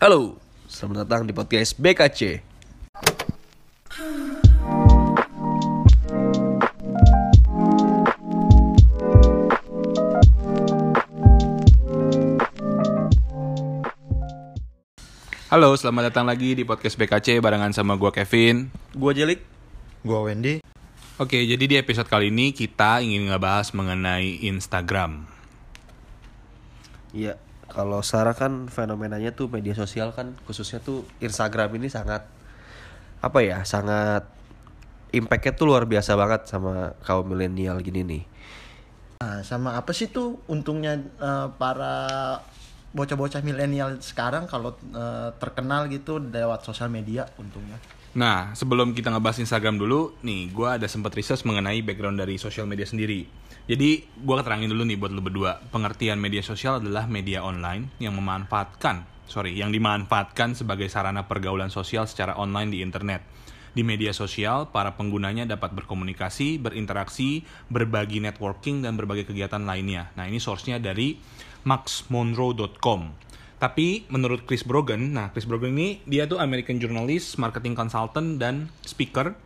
[0.00, 2.40] Halo, selamat datang di podcast BKC.
[15.52, 18.72] Halo, selamat datang lagi di podcast BKC barengan sama gua Kevin.
[18.96, 19.44] Gua Jelik.
[20.00, 20.64] Gua Wendy.
[21.20, 25.28] Oke, jadi di episode kali ini kita ingin ngebahas mengenai Instagram.
[27.12, 27.36] Iya,
[27.70, 32.26] kalau sekarang kan fenomenanya tuh media sosial kan khususnya tuh Instagram ini sangat
[33.20, 34.26] apa ya, sangat
[35.14, 38.22] impactnya tuh luar biasa banget sama kaum milenial gini nih.
[39.20, 41.94] Nah, sama apa sih tuh untungnya eh, para
[42.90, 47.76] bocah-bocah milenial sekarang kalau eh, terkenal gitu lewat sosial media untungnya.
[48.10, 52.66] Nah, sebelum kita ngebahas Instagram dulu, nih gua ada sempat research mengenai background dari sosial
[52.66, 53.22] media sendiri.
[53.70, 55.62] Jadi, gua keterangin dulu nih buat lu berdua.
[55.70, 62.10] Pengertian media sosial adalah media online yang memanfaatkan, sorry, yang dimanfaatkan sebagai sarana pergaulan sosial
[62.10, 63.22] secara online di internet.
[63.70, 70.10] Di media sosial, para penggunanya dapat berkomunikasi, berinteraksi, berbagi networking, dan berbagai kegiatan lainnya.
[70.18, 71.14] Nah, ini source-nya dari
[71.62, 73.00] maxmonroe.com.
[73.62, 78.72] Tapi menurut Chris Brogan, nah Chris Brogan ini dia tuh American journalist, marketing consultant dan
[78.82, 79.36] speaker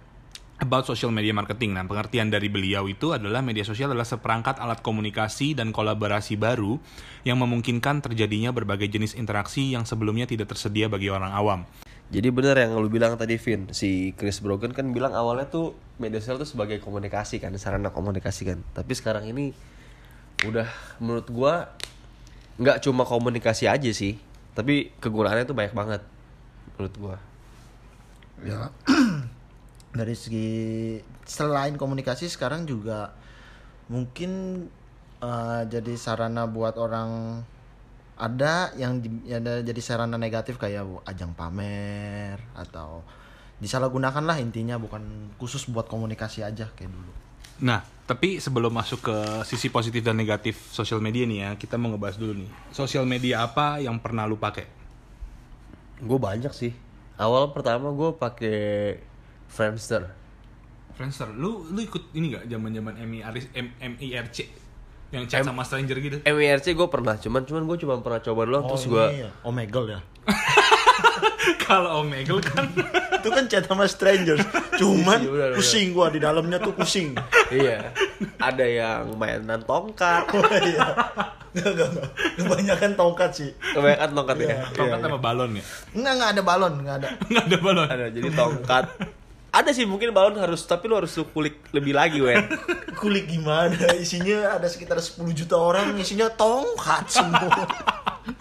[0.65, 1.77] about social media marketing.
[1.77, 6.81] Nah, pengertian dari beliau itu adalah media sosial adalah seperangkat alat komunikasi dan kolaborasi baru
[7.29, 11.61] yang memungkinkan terjadinya berbagai jenis interaksi yang sebelumnya tidak tersedia bagi orang awam.
[12.09, 16.21] Jadi bener yang lu bilang tadi Vin, si Chris Brogan kan bilang awalnya tuh media
[16.21, 18.59] sosial tuh sebagai komunikasi kan, sarana komunikasi kan.
[18.77, 19.53] Tapi sekarang ini
[20.45, 20.69] udah
[21.01, 21.73] menurut gua
[22.61, 24.21] nggak cuma komunikasi aja sih,
[24.53, 26.03] tapi kegunaannya tuh banyak banget
[26.77, 27.17] menurut gua.
[28.45, 28.69] Ya.
[29.95, 30.51] Dari segi
[31.23, 33.15] selain komunikasi sekarang juga
[33.87, 34.65] mungkin
[35.23, 37.41] eh, jadi sarana buat orang
[38.15, 43.03] ada yang di- ada jadi sarana negatif kayak ajang pamer atau
[43.59, 47.13] disalahgunakan lah intinya bukan khusus buat komunikasi aja kayak dulu.
[47.63, 49.17] Nah, tapi sebelum masuk ke
[49.47, 52.51] sisi positif dan negatif sosial media nih ya, kita mau ngebahas dulu nih.
[52.75, 54.67] Sosial media apa yang pernah lu pakai?
[56.03, 56.75] Gue banyak sih.
[57.15, 58.59] Awal pertama gue pakai
[59.55, 60.11] Friendster.
[60.93, 64.39] Friendster, lu lu ikut ini gak zaman-zaman MIRC M- MIRC
[65.11, 66.17] yang chat sama stranger gitu?
[66.21, 70.01] MIRC gue pernah, cuman cuman gue cuma pernah coba doang terus gue ya, Omegle ya.
[71.61, 72.67] Kalau Omegle kan
[73.17, 74.43] itu kan chat sama strangers
[74.75, 75.57] cuman Iya, udah, udah.
[75.57, 77.17] pusing gua di dalamnya tuh pusing
[77.49, 77.89] iya.
[78.37, 80.93] Ada yang mainan tongkat, oh, iya
[81.55, 82.09] Nggak, nggak, nggak.
[82.37, 84.57] kebanyakan tongkat sih kebanyakan tongkat ya.
[84.73, 85.65] tongkat sama balon ya?
[85.95, 87.87] nggak nggak ada balon nggak ada Nggak ada balon.
[87.87, 88.85] Ada jadi tongkat.
[89.55, 92.51] Ada sih mungkin balon harus tapi lu harus lu kulik lebih lagi, Wen.
[93.01, 97.63] kulik gimana isinya ada sekitar 10 juta orang isinya tongkat semua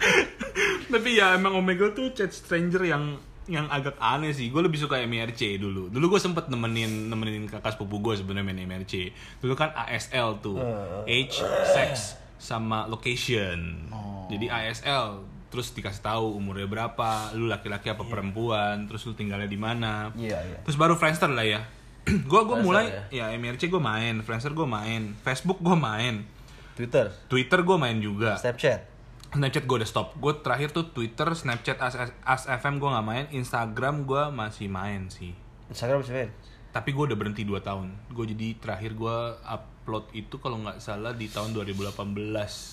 [0.94, 4.48] Tapi ya emang Omegle tuh chat stranger yang yang agak aneh sih.
[4.48, 5.92] Gue lebih suka MIRC dulu.
[5.92, 9.12] Dulu gue sempet nemenin nemenin kakak sepupu gue sebenarnya main MIRC.
[9.44, 10.56] Dulu kan ASL tuh,
[11.04, 13.90] age, sex, sama location.
[14.32, 19.54] Jadi ASL terus dikasih tahu umurnya berapa, lu laki-laki apa perempuan, terus lu tinggalnya di
[19.54, 20.10] mana.
[20.18, 20.58] Iya, iya.
[20.66, 21.62] Terus baru Friendster lah ya.
[22.26, 22.84] gua Friendster mulai
[23.14, 23.30] ya.
[23.30, 26.26] ya, MIRC gue main, Friendster gue main, Facebook gue main,
[26.74, 28.34] Twitter, Twitter gue main juga.
[28.34, 28.90] Snapchat.
[29.30, 30.18] Snapchat gue udah stop.
[30.18, 31.94] Gue terakhir tuh Twitter, Snapchat, As,
[32.26, 33.24] As FM gue nggak main.
[33.30, 35.38] Instagram gue masih main sih.
[35.70, 36.30] Instagram masih main.
[36.74, 37.94] Tapi gue udah berhenti 2 tahun.
[38.10, 39.16] Gue jadi terakhir gue
[39.46, 41.94] upload itu kalau nggak salah di tahun 2018.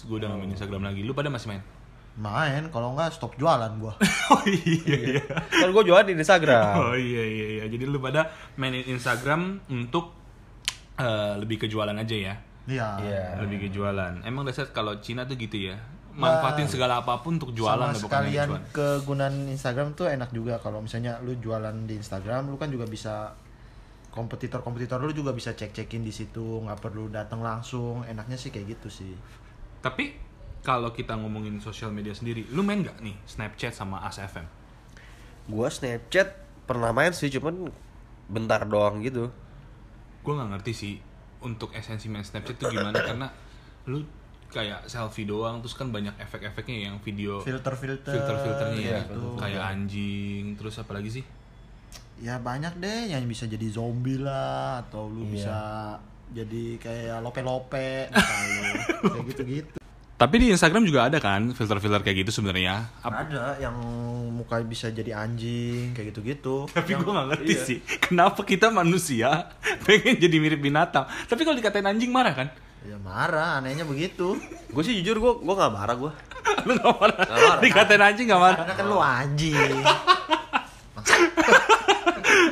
[0.09, 1.05] Gue udah nggak main Instagram lagi.
[1.05, 1.61] Lu pada masih main?
[2.19, 3.95] Main kalau nggak stop jualan gua
[4.35, 5.23] oh iya iya.
[5.47, 6.75] Kan gue jualan di Instagram.
[6.75, 7.65] Oh iya iya iya.
[7.71, 8.27] Jadi lu pada
[8.59, 10.11] mainin Instagram untuk
[10.99, 12.35] eh, lebih ke jualan aja ya.
[12.67, 13.23] iya Iya.
[13.39, 14.27] Lebih ke jualan.
[14.27, 15.79] Emang dasar kalau Cina tuh gitu ya.
[16.11, 18.63] Manfaatin segala apa pun untuk jualan sama sekalian cuan.
[18.75, 23.31] kegunaan Instagram tuh enak juga kalau misalnya lu jualan di Instagram lu kan juga bisa
[24.11, 28.91] kompetitor-kompetitor lu juga bisa cek-cekin di situ nggak perlu datang langsung enaknya sih kayak gitu
[28.91, 29.15] sih
[29.79, 30.30] Tapi
[30.61, 34.45] kalau kita ngomongin sosial media sendiri, lu main nggak nih Snapchat sama ASFM?
[35.49, 36.37] Gue Snapchat
[36.69, 37.69] pernah main sih, cuman
[38.29, 39.33] bentar doang gitu.
[40.21, 40.93] Gue nggak ngerti sih
[41.41, 43.27] untuk esensi main Snapchat itu gimana karena
[43.89, 44.05] lu
[44.51, 49.39] kayak selfie doang terus kan banyak efek-efeknya yang video filter-filter filter-filternya ya gitu.
[49.39, 51.23] kayak anjing terus apa lagi sih
[52.19, 55.31] ya banyak deh yang bisa jadi zombie lah atau lu Iya.
[55.33, 55.57] bisa
[56.35, 58.11] jadi kayak lope-lope
[59.07, 59.80] kayak gitu-gitu
[60.21, 63.73] tapi di Instagram juga ada kan filter-filter kayak gitu sebenarnya ada yang
[64.29, 67.65] muka bisa jadi anjing kayak gitu-gitu tapi Yang- gue nggak ngerti iya.
[67.65, 69.49] sih kenapa kita manusia
[69.89, 72.47] pengen jadi mirip binatang tapi kalau dikatain anjing marah kan
[72.85, 74.37] ya marah anehnya begitu
[74.71, 76.11] Gue sih jujur gue gue nggak marah gue.
[76.67, 77.15] lu nggak marah.
[77.19, 77.59] Nggak marah.
[77.59, 78.57] Dikatain anjing nggak marah.
[78.63, 79.75] Karena kan lu anjing.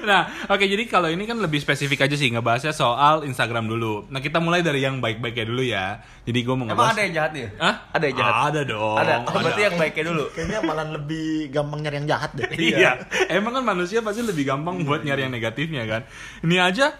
[0.09, 4.09] Nah, oke jadi kalau ini kan lebih spesifik aja sih ngebahasnya soal Instagram dulu.
[4.09, 6.01] Nah, kita mulai dari yang baik-baiknya dulu ya.
[6.25, 6.93] Jadi gue mau Emang ngebahas.
[6.97, 7.45] ada yang jahat nih?
[7.61, 7.75] Hah?
[7.93, 8.33] Ada yang jahat?
[8.49, 8.97] Ada dong.
[8.97, 9.13] Ada.
[9.29, 10.25] Oh, berarti yang baiknya dulu.
[10.33, 12.49] Kayaknya malah lebih gampang nyari yang jahat deh.
[12.57, 12.91] Iya.
[13.29, 16.01] Emang kan manusia pasti lebih gampang buat nyari yang negatifnya kan.
[16.41, 16.97] Ini aja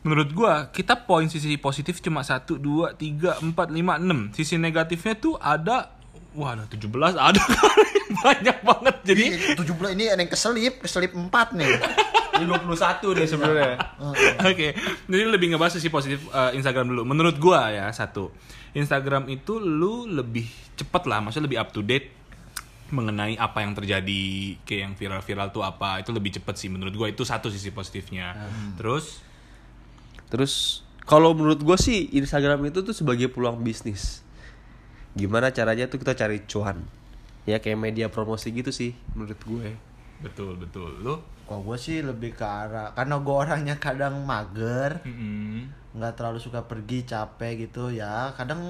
[0.00, 4.36] menurut gua kita poin sisi positif cuma 1 2 3 4 5 6.
[4.38, 5.99] Sisi negatifnya tuh ada
[6.36, 6.86] wah ada 17
[7.16, 7.90] ada kali.
[8.24, 8.96] banyak banget.
[9.06, 9.24] Jadi
[9.56, 11.70] Jadi 17 ini ada yang keselip, keselip 4 nih.
[12.40, 12.72] Ini 21
[13.20, 13.76] deh sebenarnya.
[14.48, 14.72] Oke,
[15.12, 17.02] jadi lebih ngebahas sisi positif eh, Instagram dulu.
[17.04, 18.32] Menurut gua ya satu,
[18.72, 22.16] Instagram itu lu lebih cepet lah, maksudnya lebih up to date
[22.96, 27.12] mengenai apa yang terjadi, kayak yang viral-viral tuh apa, itu lebih cepet sih menurut gua
[27.12, 28.32] itu satu sisi positifnya.
[28.80, 29.20] Terus
[30.30, 34.22] Terus kalau menurut gue sih Instagram itu tuh sebagai peluang bisnis.
[35.14, 36.82] Gimana caranya tuh kita cari cuan.
[37.48, 39.70] Ya kayak media promosi gitu sih menurut gue.
[40.20, 41.16] betul betul lu.
[41.48, 45.66] Kalau gue sih lebih ke arah karena gue orangnya kadang mager, Mm-mm.
[45.96, 48.30] nggak terlalu suka pergi capek gitu ya.
[48.36, 48.60] Kadang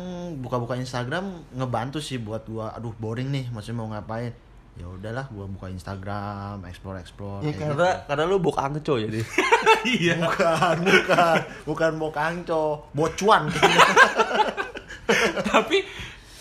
[0.40, 4.32] buka-buka Instagram ngebantu sih buat gua aduh boring nih, maksudnya mau ngapain.
[4.78, 7.44] Ya udahlah gua buka Instagram, explore explore.
[7.44, 9.20] Ya karena karena lu bok angco jadi.
[9.80, 10.16] Iya.
[10.24, 11.36] bukan, bukan,
[11.68, 13.48] bukan mau kangco, bocuan.
[15.52, 15.84] Tapi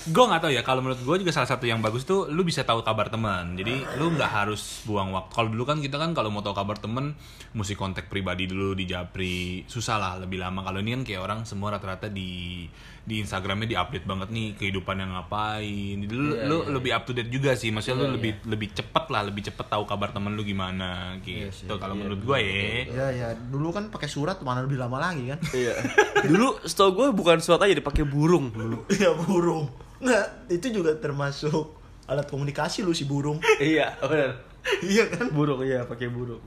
[0.10, 2.66] gue nggak tahu ya kalau menurut gue juga salah satu yang bagus tuh lu bisa
[2.66, 3.54] tahu kabar teman.
[3.54, 5.32] Jadi lu nggak harus buang waktu.
[5.32, 7.14] Kalau dulu kan kita kan kalau mau tahu kabar temen
[7.54, 9.64] mesti kontak pribadi dulu di japri.
[9.70, 10.66] Susah lah lebih lama.
[10.66, 12.66] Kalau ini kan kayak orang semua rata-rata di
[13.10, 17.18] di Instagramnya diupdate banget nih kehidupan yang ngapain lu, Iya, lu iya, lebih up to
[17.18, 20.38] date juga sih maksudnya lu Iya, lebih lebih cepet lah lebih cepet tahu kabar temen
[20.38, 24.06] lu gimana Iya gitu sih, kalau iya, menurut gue ya Ya ya, dulu kan pakai
[24.06, 25.40] surat mana lebih lama lagi kan?
[25.50, 25.74] Iya.
[26.30, 28.86] Dulu setahu gue bukan surat aja dipakai burung dulu.
[29.00, 29.72] Iya burung.
[30.04, 33.40] Nggak, itu juga termasuk alat komunikasi lu si burung.
[33.58, 34.44] iya, benar.
[34.84, 35.32] iya kan?
[35.32, 36.44] Burung iya pakai burung.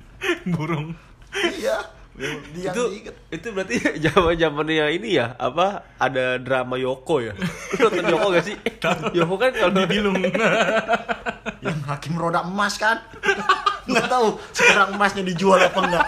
[0.52, 0.92] burung
[1.32, 2.01] Iya.
[2.12, 3.14] Dia itu diikat.
[3.32, 3.74] itu berarti
[4.04, 7.32] zaman zamannya ini ya apa ada drama Yoko ya?
[7.72, 8.56] Lu nonton Yoko gak sih?
[9.16, 10.20] Yoko kan kalau bilung
[11.64, 13.00] yang hakim roda emas kan?
[13.88, 16.06] Nggak tahu sekarang emasnya dijual apa enggak.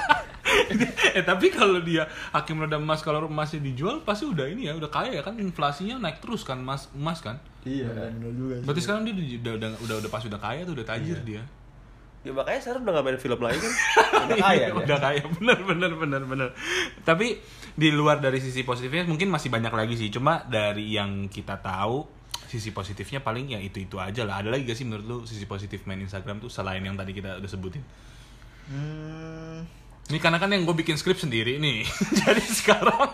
[1.14, 4.92] eh tapi kalau dia hakim roda emas kalau emasnya dijual pasti udah ini ya udah
[4.92, 5.40] kaya ya kan?
[5.40, 7.40] Inflasinya naik terus kan emas emas kan?
[7.64, 8.64] Iya Bener juga sih.
[8.68, 11.42] berarti sekarang dia udah udah udah, udah pas udah kaya tuh udah tajir dia
[12.24, 13.72] ya makanya sekarang udah gak main film lagi kan?
[14.24, 14.80] Udah kaya Iya, dia.
[14.80, 15.22] udah kaya.
[15.36, 16.48] Bener bener bener bener.
[17.04, 17.36] Tapi
[17.76, 20.08] di luar dari sisi positifnya mungkin masih banyak lagi sih.
[20.08, 22.08] Cuma dari yang kita tahu
[22.48, 24.40] sisi positifnya paling ya itu itu aja lah.
[24.40, 27.36] Ada lagi gak sih menurut lu sisi positif main Instagram tuh selain yang tadi kita
[27.36, 27.84] udah sebutin?
[28.64, 29.60] Hmm,
[30.08, 31.84] ini karena kan yang gue bikin skrip sendiri nih.
[32.24, 33.12] Jadi sekarang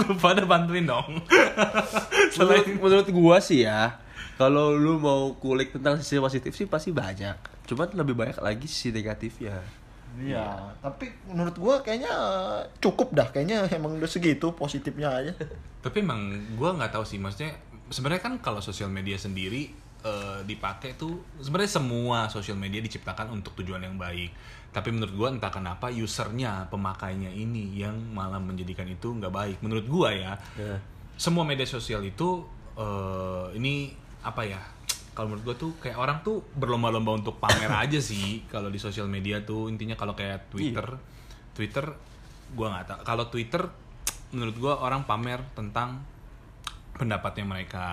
[0.00, 1.20] lu pada bantuin dong.
[1.20, 4.00] Menurut, selain menurut gua sih ya
[4.36, 8.92] kalau lu mau kulik tentang sisi positif sih pasti banyak cuman lebih banyak lagi sisi
[8.92, 9.60] negatifnya
[10.16, 13.28] Iya, tapi menurut gua kayaknya eh, cukup dah.
[13.28, 15.32] Kayaknya emang udah segitu positifnya aja.
[15.84, 17.52] Tapi emang gue nggak tahu sih, maksudnya
[17.92, 19.70] sebenarnya kan kalau sosial media sendiri
[20.02, 24.32] eh, dipakai tuh sebenarnya semua sosial media diciptakan untuk tujuan yang baik.
[24.72, 29.56] Tapi menurut gue entah kenapa usernya, pemakainya ini yang malah menjadikan itu nggak baik.
[29.60, 30.80] Menurut gue ya, ya.
[31.20, 32.40] semua media sosial itu
[32.80, 34.58] eh, ini apa ya?
[35.14, 39.06] Kalau menurut gue tuh kayak orang tuh berlomba-lomba untuk pamer aja sih kalau di sosial
[39.06, 40.84] media tuh intinya kalau kayak Twitter,
[41.54, 41.86] Twitter
[42.52, 43.00] gue nggak tahu.
[43.06, 43.62] Kalau Twitter
[44.34, 46.02] menurut gue orang pamer tentang
[46.96, 47.86] pendapatnya mereka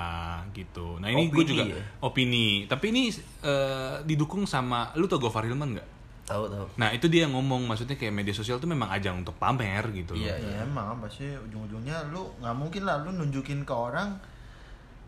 [0.56, 0.98] gitu.
[0.98, 1.84] Nah ini gue Opini juga ya?
[2.02, 2.48] opini.
[2.66, 3.04] Tapi ini
[3.44, 5.90] eh, didukung sama lu tau Gofar Hilman nggak?
[6.24, 9.84] tahu tahu Nah itu dia ngomong maksudnya kayak media sosial tuh memang ajang untuk pamer
[9.92, 10.24] gitu loh.
[10.24, 14.16] Iya, Ya, emang pasti ujung-ujungnya lu nggak mungkin lah lu nunjukin ke orang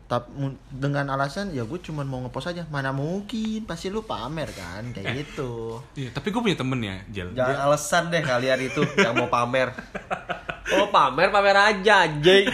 [0.06, 4.94] tapi dengan alasan ya gue cuma mau ngepost aja mana mungkin pasti lu pamer kan
[4.94, 7.34] kayak gitu Iya, tapi gue punya temen ya, Jel.
[7.34, 9.74] Jangan alasan deh kalian itu yang mau pamer.
[10.66, 12.50] Oh pamer pamer aja anjing.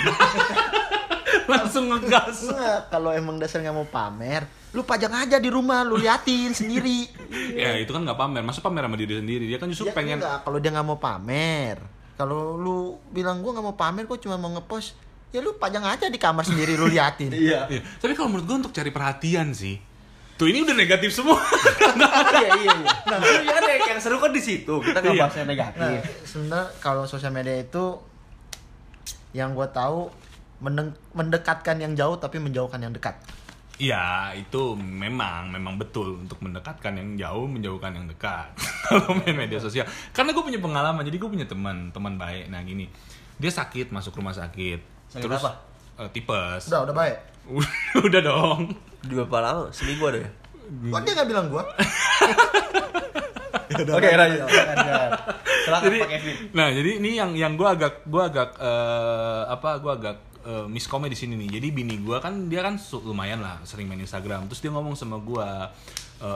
[1.52, 2.44] Langsung ngegas.
[2.44, 7.04] Nggak, kalau emang dasar nggak mau pamer lu pajang aja di rumah lu liatin sendiri
[7.52, 9.44] ya itu kan nggak pamer, masa pamer sama diri sendiri.
[9.52, 11.76] Dia kan justru Ya, pengen enggak, kalau dia nggak mau pamer
[12.16, 12.78] kalau lu
[13.12, 14.96] bilang gua nggak mau pamer kok cuma mau ngepost
[15.32, 17.68] ya lu pajang aja di kamar sendiri lu liatin Iya.
[17.68, 19.80] Iya, Tapi kalau menurut gue untuk cari perhatian sih.
[20.36, 21.38] Tuh ini udah negatif semua.
[22.34, 22.90] iya iya iya.
[23.06, 24.74] Nah, itu kan yang, yang seru kan di situ.
[24.82, 25.22] Kita nggak Iya.
[25.22, 25.78] bahas yang negatif.
[25.78, 27.84] Nah, sebenarnya kalau sosial media itu
[29.32, 30.10] yang gue tahu
[31.12, 33.18] mendekatkan yang jauh tapi menjauhkan yang dekat.
[33.78, 38.54] Iya, itu memang memang betul untuk mendekatkan yang jauh, menjauhkan yang dekat.
[38.86, 42.50] Kalau main media sosial, karena gue punya pengalaman, jadi gue punya teman, teman baik.
[42.50, 42.86] Nah gini,
[43.38, 45.01] dia sakit masuk rumah sakit.
[45.12, 45.52] Sakit apa?
[46.00, 46.64] eh, tipes.
[46.72, 47.18] Udah, udah baik.
[48.08, 48.72] Udah dong.
[49.04, 49.64] Di berapa lama?
[49.76, 50.30] Seminggu ada ya?
[50.72, 51.64] Kok dia nggak bilang gua?
[53.72, 54.42] Oke, lanjut.
[55.62, 56.36] Silakan jadi, Pak Kevin.
[56.56, 61.14] nah jadi ini yang yang gue agak gue agak eh, apa gue agak uh, miskomnya
[61.14, 64.58] di sini nih jadi bini gue kan dia kan lumayan lah sering main Instagram terus
[64.58, 65.48] dia ngomong sama gue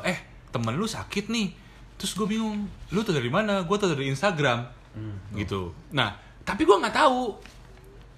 [0.06, 0.18] eh
[0.54, 1.58] temen lu sakit nih
[1.98, 4.70] terus gue bingung lu tuh dari mana gue tuh dari Instagram
[5.34, 6.14] gitu nah
[6.46, 7.34] tapi gue nggak tahu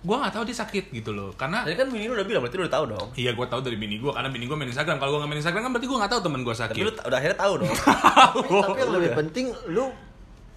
[0.07, 2.55] gue nggak tahu dia sakit gitu loh karena Tadi kan bini lu udah bilang, berarti
[2.55, 3.07] lu udah tahu dong.
[3.13, 4.97] Iya gue tahu dari bini gue karena bini gue main Instagram.
[4.97, 6.81] Kalau gue nggak main Instagram kan berarti gue nggak tahu temen gue Tapi sakit.
[6.81, 7.73] lu udah akhirnya tahu dong.
[8.63, 9.85] tapi yang lebih penting lu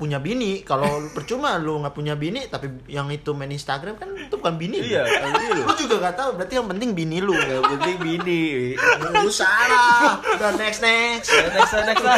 [0.00, 4.32] punya bini kalau percuma lu nggak punya bini tapi yang itu main Instagram kan itu
[4.32, 5.12] bukan bini Iya, lu.
[5.12, 5.62] kan lu.
[5.62, 8.44] lu juga nggak tahu berarti yang penting bini lu Yang penting bini.
[9.14, 12.16] lu salah udah next next Next, next lah.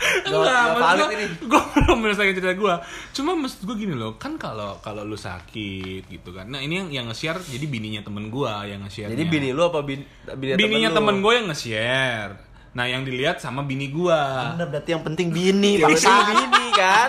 [0.00, 1.26] Gak, gak valid ini.
[1.44, 2.74] Gue belum menyelesaikan cerita gue.
[3.12, 6.48] Cuma maksud gue gini loh, kan kalau kalau lu sakit gitu kan.
[6.48, 9.12] Nah ini yang yang nge-share jadi bininya temen gue yang nge-share.
[9.12, 11.22] Jadi bini lu apa bin, bini bininya temen lu?
[11.22, 12.32] gue yang nge-share.
[12.70, 14.20] Nah yang dilihat sama bini gue.
[14.54, 17.08] Anda berarti yang penting bini Yang penting bangsa bini kan.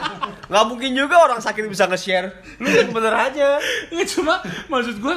[0.50, 2.34] Gak mungkin juga orang sakit bisa nge-share.
[2.58, 3.62] Lu yang bener aja.
[3.94, 5.16] Nggak cuma maksud gue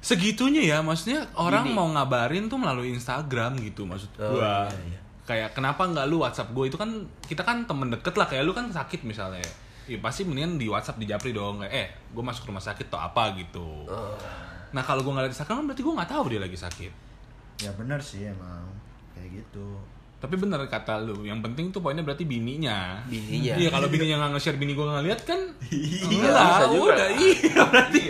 [0.00, 1.76] segitunya ya maksudnya orang Gini.
[1.76, 5.00] mau ngabarin tuh melalui Instagram gitu maksud Oh, gua iya, iya.
[5.28, 6.88] kayak kenapa nggak lu WhatsApp gue itu kan
[7.28, 9.44] kita kan temen deket lah kayak lu kan sakit misalnya
[9.84, 11.86] ya pasti mendingan di WhatsApp di Japri dong kayak eh
[12.16, 14.16] gue masuk rumah sakit atau apa gitu Oh.
[14.72, 16.92] nah kalau gue nggak liat Instagram kan berarti gue nggak tahu dia lagi sakit
[17.60, 18.64] ya benar sih emang
[19.20, 19.68] kayak gitu
[20.16, 23.56] tapi bener kata lu yang penting tuh poinnya berarti bininya Bininya.
[23.56, 26.92] iya kalau bininya nggak nge-share bini gue nggak lihat kan Iya, lah bisa juga.
[26.92, 28.00] udah iya berarti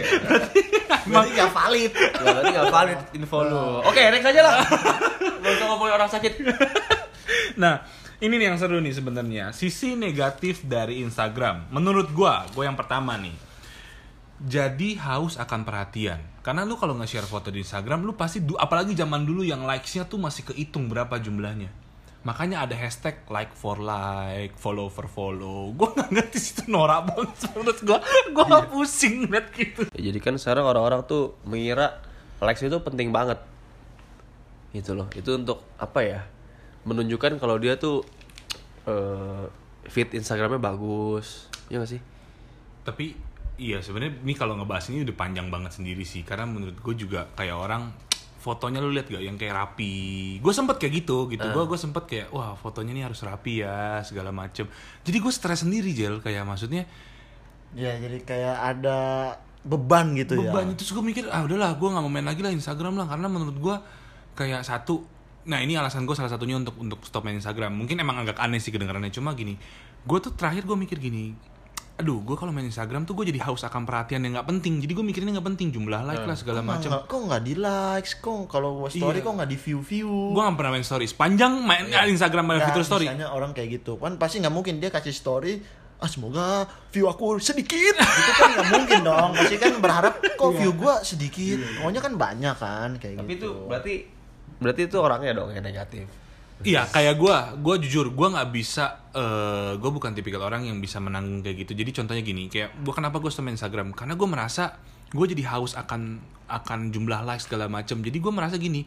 [1.07, 3.65] berarti nggak valid Ya, berarti gak valid info lu.
[3.83, 4.57] Oke, next aja lah.
[5.41, 6.33] Gak usah ngomongin orang sakit.
[7.57, 7.81] Nah,
[8.19, 9.51] ini nih yang seru nih sebenarnya.
[9.51, 11.71] Sisi negatif dari Instagram.
[11.71, 13.33] Menurut gua, gua yang pertama nih.
[14.39, 16.21] Jadi haus akan perhatian.
[16.41, 20.09] Karena lu kalau nge-share foto di Instagram, lu pasti du- apalagi zaman dulu yang likes-nya
[20.09, 21.69] tuh masih kehitung berapa jumlahnya.
[22.25, 25.69] Makanya ada hashtag like for like, follow for follow.
[25.79, 27.99] Gua nggak ngerti situ norak banget menurut gua.
[28.33, 29.89] Gua pusing liat gitu.
[29.93, 32.01] Ya, jadi kan sekarang orang-orang tuh mengira
[32.41, 33.41] likes itu penting banget.
[34.73, 35.09] Gitu loh.
[35.13, 36.21] Itu untuk apa ya?
[36.89, 38.05] Menunjukkan kalau dia tuh
[38.89, 39.45] eh
[39.89, 41.49] feed Instagramnya bagus.
[41.69, 42.01] Iya gak sih?
[42.81, 43.13] tapi
[43.61, 47.29] iya sebenarnya ini kalau ngebahas ini udah panjang banget sendiri sih karena menurut gue juga
[47.37, 47.93] kayak orang
[48.41, 50.41] fotonya lu lihat gak yang kayak rapi?
[50.41, 51.45] Gue sempet kayak gitu gitu.
[51.53, 54.65] Gue gue sempet kayak wah fotonya ini harus rapi ya segala macem.
[55.05, 56.25] Jadi gue stres sendiri Jel.
[56.25, 56.89] Kayak maksudnya
[57.77, 58.99] ya jadi kayak ada
[59.61, 62.49] beban gitu beban ya itu gue mikir ah udahlah gue nggak mau main lagi lah
[62.49, 63.07] Instagram lah.
[63.13, 63.77] Karena menurut gue
[64.41, 65.05] kayak satu
[65.45, 67.77] nah ini alasan gue salah satunya untuk untuk stop main Instagram.
[67.77, 69.13] Mungkin emang agak aneh sih kedengarannya.
[69.13, 69.61] Cuma gini
[70.01, 71.37] gue tuh terakhir gue mikir gini
[72.01, 74.79] aduh gue kalau main Instagram tuh gue jadi haus akan perhatian yang nggak penting.
[74.79, 77.55] Jadi gue mikirnya nggak penting jumlah like lah segala Kok nggak- macam kok nggak di
[77.55, 79.25] likes kok kalau gua story Iya.
[79.25, 81.05] kok nggak di view view gue nggak pernah main story.
[81.05, 83.05] Sepanjang main Instagram main fitur story.
[83.07, 83.95] misalnya orang kayak gitu.
[83.95, 85.61] Kan pasti nggak mungkin dia kasih story
[85.97, 87.93] ah semoga view aku sedikit.
[88.17, 89.31] Gitu kan nggak mungkin dong.
[89.37, 91.61] Pasti kan berharap kok view gua sedikit?
[91.77, 93.95] Pokoknya kan banyak kan kayak Tapi itu gitu berarti
[94.57, 96.09] berarti itu orangnya dong yang negatif.
[96.61, 101.01] Iya, kayak gue, gue jujur, gue nggak bisa, eh gue bukan tipikal orang yang bisa
[101.01, 101.73] menanggung kayak gitu.
[101.73, 103.97] Jadi contohnya gini, kayak gue kenapa gue main Instagram?
[103.97, 104.77] Karena gue merasa
[105.09, 106.21] gue jadi haus akan
[106.53, 108.05] akan jumlah like segala macem.
[108.05, 108.85] Jadi gue merasa gini,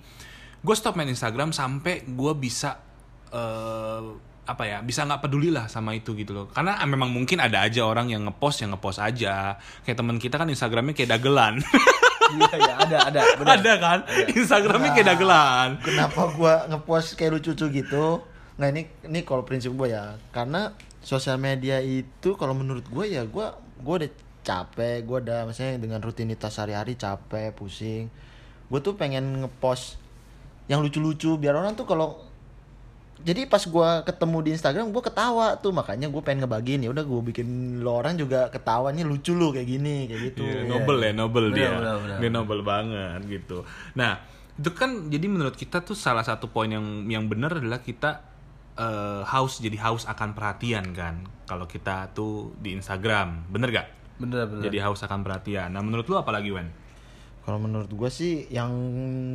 [0.62, 2.78] gue stop main Instagram sampai gue bisa
[3.34, 4.06] eh
[4.44, 6.46] apa ya, bisa nggak peduli lah sama itu gitu loh.
[6.54, 9.58] Karena ah, memang mungkin ada aja orang yang ngepost yang ngepost aja.
[9.82, 11.58] Kayak teman kita kan Instagramnya kayak dagelan.
[12.32, 13.22] Iya, iya, ada, ada.
[13.36, 13.60] Benar.
[13.60, 14.00] ada kan?
[14.32, 15.70] Instagramnya kayak dagelan.
[15.84, 21.42] kenapa gua ngepost kayak lucu-lucu gitu nah ini ini kalau prinsip gua ya karena sosial
[21.42, 24.12] media itu kalau menurut gua ya gua gua udah
[24.46, 28.14] capek gua udah misalnya dengan rutinitas sehari-hari capek pusing
[28.74, 30.02] gue tuh pengen ngepost
[30.66, 32.18] yang lucu-lucu biar orang tuh kalau
[33.22, 37.06] jadi pas gua ketemu di Instagram gua ketawa tuh makanya gue pengen ngebagiin ya udah
[37.06, 40.98] gue bikin lo orang juga ketawa nih lucu lu kayak gini kayak gitu Iya, Nobel
[41.00, 41.72] ya, Nobel dia.
[41.72, 42.18] benar, benar.
[42.20, 43.58] Dia Nobel banget gitu.
[43.96, 44.20] Nah,
[44.54, 48.22] itu kan jadi menurut kita tuh salah satu poin yang yang benar adalah kita
[48.76, 51.24] eh, haus jadi haus akan perhatian kan.
[51.46, 53.88] Kalau kita tuh di Instagram, bener gak?
[54.20, 54.64] Bener, bener.
[54.68, 55.72] Jadi haus akan perhatian.
[55.72, 56.70] Nah, menurut lu apa lagi, Wen?
[57.44, 58.72] Kalau menurut gue sih yang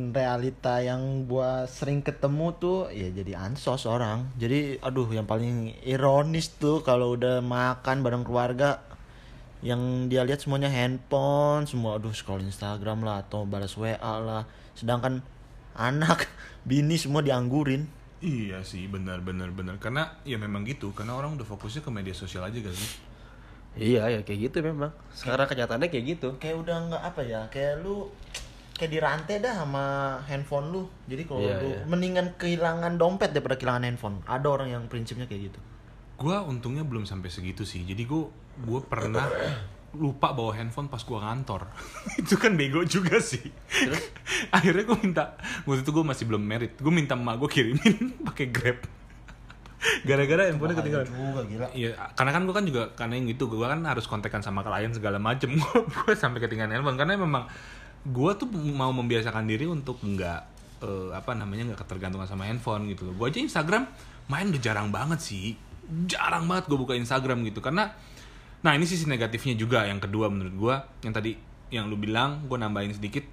[0.09, 4.33] realita yang gua sering ketemu tuh ya jadi ansos orang.
[4.33, 8.81] Jadi aduh yang paling ironis tuh kalau udah makan bareng keluarga
[9.61, 14.49] yang dia lihat semuanya handphone, semua aduh scroll Instagram lah atau balas WA lah.
[14.73, 15.21] Sedangkan
[15.77, 16.25] anak
[16.69, 17.85] bini semua dianggurin.
[18.25, 19.77] Iya sih, benar benar benar.
[19.77, 23.08] Karena ya memang gitu, karena orang udah fokusnya ke media sosial aja gak sih?
[23.79, 24.91] Iya, ya kayak gitu memang.
[25.15, 26.27] Sekarang kenyataannya kayak gitu.
[26.35, 28.11] Kayak udah nggak apa ya, kayak lu
[28.75, 29.83] kayak dirantai dah sama
[30.27, 30.83] handphone lu.
[31.07, 31.83] Jadi kalau Iya, lu iya.
[31.87, 34.19] mendingan kehilangan dompet daripada kehilangan handphone.
[34.23, 35.59] Ada orang yang prinsipnya kayak gitu.
[36.19, 37.83] Gua untungnya belum sampai segitu sih.
[37.83, 38.27] Jadi gua
[38.63, 39.27] gua pernah
[39.89, 41.67] lupa bawa handphone pas gua ngantor.
[42.21, 43.47] itu kan bego juga sih.
[44.55, 45.23] Akhirnya gua minta
[45.63, 46.75] waktu itu gua masih belum merit.
[46.79, 48.79] Gua minta emak gua kirimin pakai Grab.
[50.03, 51.07] Gara-gara handphonenya ketinggalan.
[51.07, 51.67] juga gila.
[51.71, 54.91] Iya, karena kan gue kan juga karena yang gitu, gue kan harus kontekan sama klien
[54.91, 55.55] segala macem.
[55.95, 57.47] gue sampai ketinggalan handphone karena memang
[58.03, 60.41] gue tuh mau membiasakan diri untuk nggak
[60.83, 63.11] eh, apa namanya nggak ketergantungan sama handphone gitu.
[63.15, 63.87] Gue aja Instagram
[64.29, 65.57] main udah jarang banget sih,
[66.05, 67.89] jarang banget gue buka Instagram gitu karena,
[68.61, 71.33] nah ini sisi negatifnya juga yang kedua menurut gue yang tadi
[71.73, 73.25] yang lu bilang gue nambahin sedikit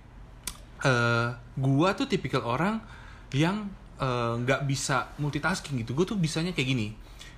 [0.84, 2.84] eh gua tuh tipikal orang
[3.32, 5.92] yang eh, nggak bisa multitasking gitu.
[5.96, 6.88] Gue tuh bisanya kayak gini.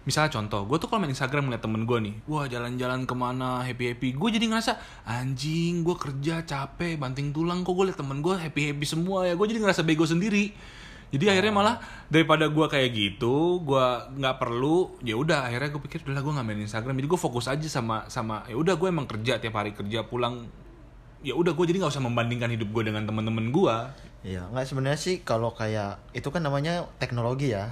[0.08, 3.60] Misalnya contoh, gue tuh kalau main Instagram ngeliat temen gue nih, wah jalan-jalan ke mana
[3.60, 8.24] happy happy, gue jadi ngerasa anjing, gue kerja capek, banting tulang, kok gue liat temen
[8.24, 10.56] gue happy happy semua ya, gue jadi ngerasa bego sendiri.
[11.12, 11.76] Jadi akhirnya malah
[12.08, 13.86] daripada gue kayak gitu, gue
[14.16, 17.44] nggak perlu, ya udah akhirnya gue pikir udah gue nggak main Instagram, jadi gue fokus
[17.52, 20.48] aja sama sama ya udah gue emang kerja tiap hari kerja pulang
[21.22, 23.76] ya udah gue jadi nggak usah membandingkan hidup gue dengan temen-temen gue
[24.26, 27.70] Iya, nggak sebenarnya sih kalau kayak itu kan namanya teknologi ya.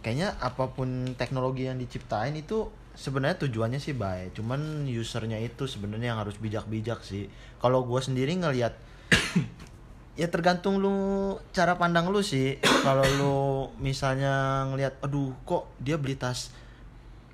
[0.00, 4.32] Kayaknya apa pun teknologi yang diciptain itu sebenarnya tujuannya sih baik.
[4.32, 7.28] Cuman usernya itu sebenarnya yang harus bijak-bijak sih.
[7.60, 8.80] Kalau gua sendiri ngelihat
[10.20, 12.56] ya tergantung lu cara pandang lu sih.
[12.86, 13.36] Kalau lu
[13.76, 16.48] misalnya ngelihat aduh kok dia beli tas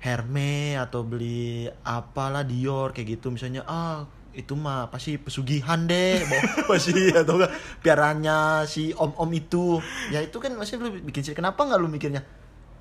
[0.03, 6.21] Hermes atau beli apalah Dior kayak gitu misalnya ah itu mah pasti pesugihan deh
[6.69, 7.51] pasti atau enggak?
[7.79, 9.79] Piarannya si om-om itu.
[10.11, 12.21] Ya itu kan masih lu bikin sih kenapa nggak lu mikirnya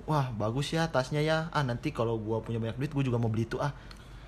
[0.05, 1.49] wah bagus ya tasnya ya.
[1.55, 3.73] Ah nanti kalau gua punya banyak duit gua juga mau beli itu ah.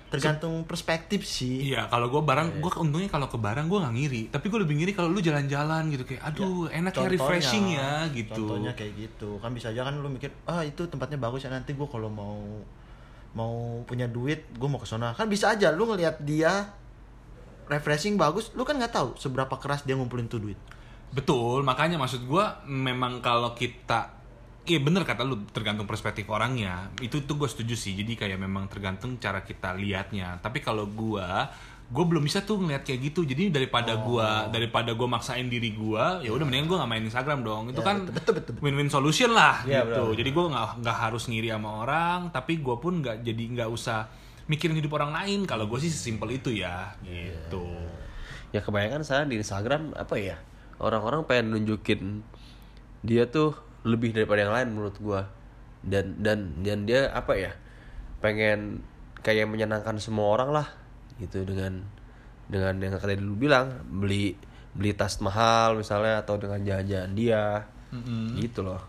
[0.07, 1.67] Tergantung perspektif sih.
[1.67, 4.21] Iya, kalau gue barang, gue untungnya kalau ke barang gue nggak ngiri.
[4.31, 8.47] Tapi gue lebih ngiri kalau lu jalan-jalan gitu kayak, aduh enak ya refreshing ya gitu.
[8.47, 9.35] contohnya kayak gitu.
[9.43, 12.39] Kan bisa aja kan lu mikir ah itu tempatnya bagus ya nanti gua kalau mau
[13.35, 15.11] mau punya duit gua mau ke sana.
[15.11, 16.71] Kan bisa aja lu ngelihat dia
[17.67, 20.59] refreshing bagus lu kan nggak tahu seberapa keras dia ngumpulin tuh duit.
[21.07, 24.19] Betul, makanya maksud gue memang kalau kita
[24.67, 26.91] Iya bener kata lu tergantung perspektif orangnya.
[26.99, 31.23] Itu tuh gue setuju sih Jadi kayak memang tergantung cara kita lihatnya Tapi kalau gue
[31.87, 33.23] Gue belum bisa tuh ngeliat kayak gitu.
[33.23, 37.47] Jadi daripada gua Daripada gue maksain diri gue ya udah mendingan gue gak main Instagram
[37.47, 37.71] dong.
[37.71, 38.59] Itu Ya, kan betul, betul, betul.
[38.59, 40.03] win-win solution lah Iya, gitu.
[40.03, 40.19] benar.
[40.19, 44.11] Jadi gue nggak nggak harus ngiri sama orang Tapi gue pun nggak jadi nggak usah
[44.47, 45.39] mikirin hidup orang lain.
[45.43, 47.65] Kalau gue sih sesimpel itu ya Gitu.
[48.55, 50.39] Ya kebanyakan saya di Instagram apa ya
[50.79, 52.23] orang-orang pengen nunjukin
[53.03, 55.21] dia tuh lebih daripada yang lain menurut gua.
[55.83, 57.51] Dan dan dan dia apa ya
[58.19, 58.81] pengen
[59.21, 60.67] kayak menyenangkan semua orang lah
[61.19, 61.43] gitu.
[61.43, 61.83] Dengan
[62.47, 64.39] dengan yang tadi dulu bilang beli
[64.71, 67.67] beli tas mahal misalnya atau dengan jalan-jalan dia.
[68.39, 68.83] Gitu loh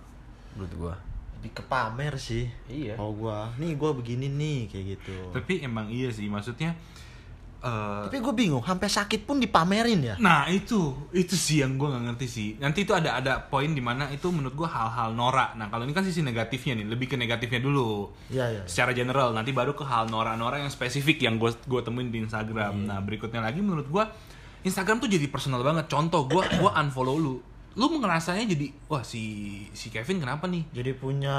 [0.59, 1.08] menurut gua
[1.38, 2.98] lebih ke pamer sih Iya.
[2.98, 6.74] kalau gua nih gua begini nih kayak gitu Tapi emang iya sih maksudnya
[7.59, 11.87] eh, tapi gue bingung sampai sakit pun dipamerin ya Nah itu itu sih yang gue
[11.87, 12.48] nggak ngerti sih.
[12.59, 15.59] Nanti itu ada ada poin di mana itu menurut gue hal-hal norak.
[15.59, 18.14] Nah kalau ini kan sisi negatifnya nih, lebih ke negatifnya dulu.
[18.31, 18.62] Iya, iya.
[18.62, 22.87] Secara general, nanti baru ke hal norak-norak yang spesifik yang gue gue temuin di Instagram.
[22.87, 24.05] Nah berikutnya lagi menurut gue
[24.62, 25.90] Instagram tuh jadi personal banget.
[25.90, 27.42] Contoh gue gue unfollow lu,
[27.78, 29.22] lu ngerasanya jadi wah si
[29.70, 30.66] si Kevin kenapa nih?
[30.74, 31.38] jadi punya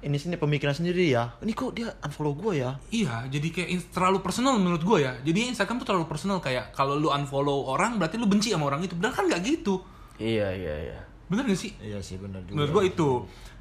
[0.00, 4.24] ini sini pemikiran sendiri ya ini kok dia unfollow gue ya Iya, jadi kayak terlalu
[4.24, 5.12] personal menurut gue ya.
[5.20, 8.86] Jadi Instagram tuh terlalu personal kayak kalau lu unfollow orang berarti lu benci sama orang
[8.86, 8.96] itu.
[8.96, 9.84] Padahal kan nggak gitu.
[10.16, 11.74] iya iya iya Bener gak sih?
[11.82, 13.08] iya sih benar juga Menurut gue itu.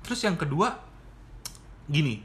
[0.05, 0.71] Terus yang kedua,
[1.87, 2.21] gini,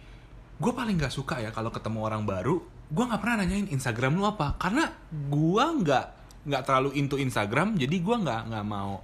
[0.58, 4.26] gue paling gak suka ya kalau ketemu orang baru, gue nggak pernah nanyain Instagram lu
[4.26, 6.06] apa, karena gue nggak
[6.46, 9.00] nggak terlalu into Instagram, jadi gue nggak nggak mau.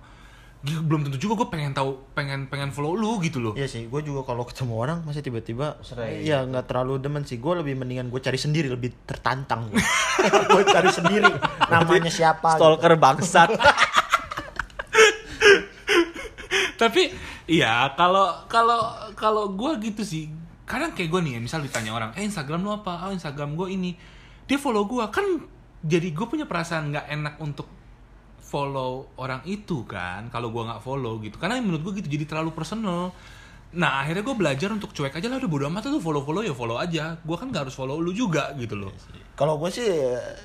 [0.64, 3.52] Gila, belum tentu juga gue pengen tahu, pengen pengen follow lu gitu loh.
[3.52, 6.24] Iya sih, gue juga kalau ketemu orang masih tiba-tiba Sering.
[6.24, 7.36] Iya nggak terlalu demen sih.
[7.36, 9.68] Gue lebih mendingan gue cari sendiri, lebih tertantang.
[10.56, 11.28] gue cari sendiri.
[11.68, 12.56] Namanya siapa?
[12.56, 12.64] gitu.
[12.64, 13.52] stalker bangsat
[16.80, 17.12] Tapi
[17.44, 18.80] iya kalau kalau
[19.12, 20.32] kalau gue gitu sih.
[20.64, 23.04] Kadang kayak gue nih, ya, misal ditanya orang, eh Instagram lu apa?
[23.04, 24.00] Oh Instagram gue ini.
[24.48, 25.44] Dia follow gue kan,
[25.84, 27.68] jadi gue punya perasaan nggak enak untuk
[28.54, 31.34] follow orang itu kan kalau gue nggak follow gitu.
[31.42, 33.10] Karena menurut gue gitu jadi terlalu personal.
[33.74, 36.54] Nah akhirnya gue belajar untuk cuek aja lah udah bodo amat tuh follow follow ya
[36.54, 37.18] follow aja.
[37.26, 38.94] Gue kan nggak harus follow lu juga gitu loh.
[39.34, 39.90] Kalau gue sih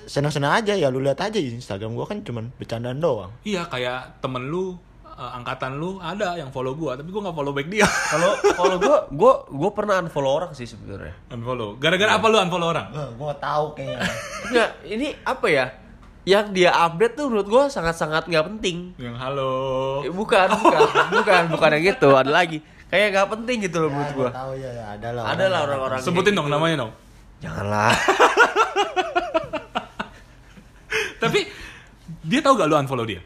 [0.10, 3.30] senang-senang aja ya lu lihat aja Instagram gue kan cuman bercandaan doang.
[3.46, 4.74] iya kayak temen lu
[5.06, 7.86] eh, angkatan lu ada yang follow gue tapi gue nggak follow back dia.
[8.18, 11.14] Kalau kalau gue gue gue pernah unfollow orang sih sebenarnya.
[11.30, 11.78] Unfollow.
[11.78, 12.90] Gara-gara apa lu unfollow orang?
[13.14, 14.10] Gue tahu kayaknya.
[14.50, 15.66] Enggak, ini apa ya?
[16.22, 19.54] Yang dia update tuh menurut gue sangat-sangat nggak penting Yang halo.
[20.02, 24.06] Eh, bukan bukan bukan bukan yang gitu ada lagi kayak nggak penting gitu loh menurut
[24.06, 25.24] Ya, gue gua tahu ya, ya ada lah.
[25.28, 26.56] ada lah orang-orang Sebutin kayak dong gitu.
[26.56, 26.92] namanya dong.
[27.40, 27.94] janganlah
[31.20, 31.40] Tapi
[32.22, 33.22] dia tahu gak lu unfollow dia?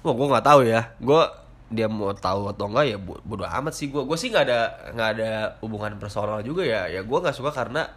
[0.00, 0.92] Wah, gue nggak tahu ya.
[0.98, 1.22] Gue
[1.68, 4.00] dia mau tahu atau enggak ya bo- bodo amat sih gue.
[4.00, 5.30] Gue sih nggak ada nggak ada
[5.60, 6.88] hubungan personal juga ya.
[6.88, 7.88] Ya gue nggak suka karena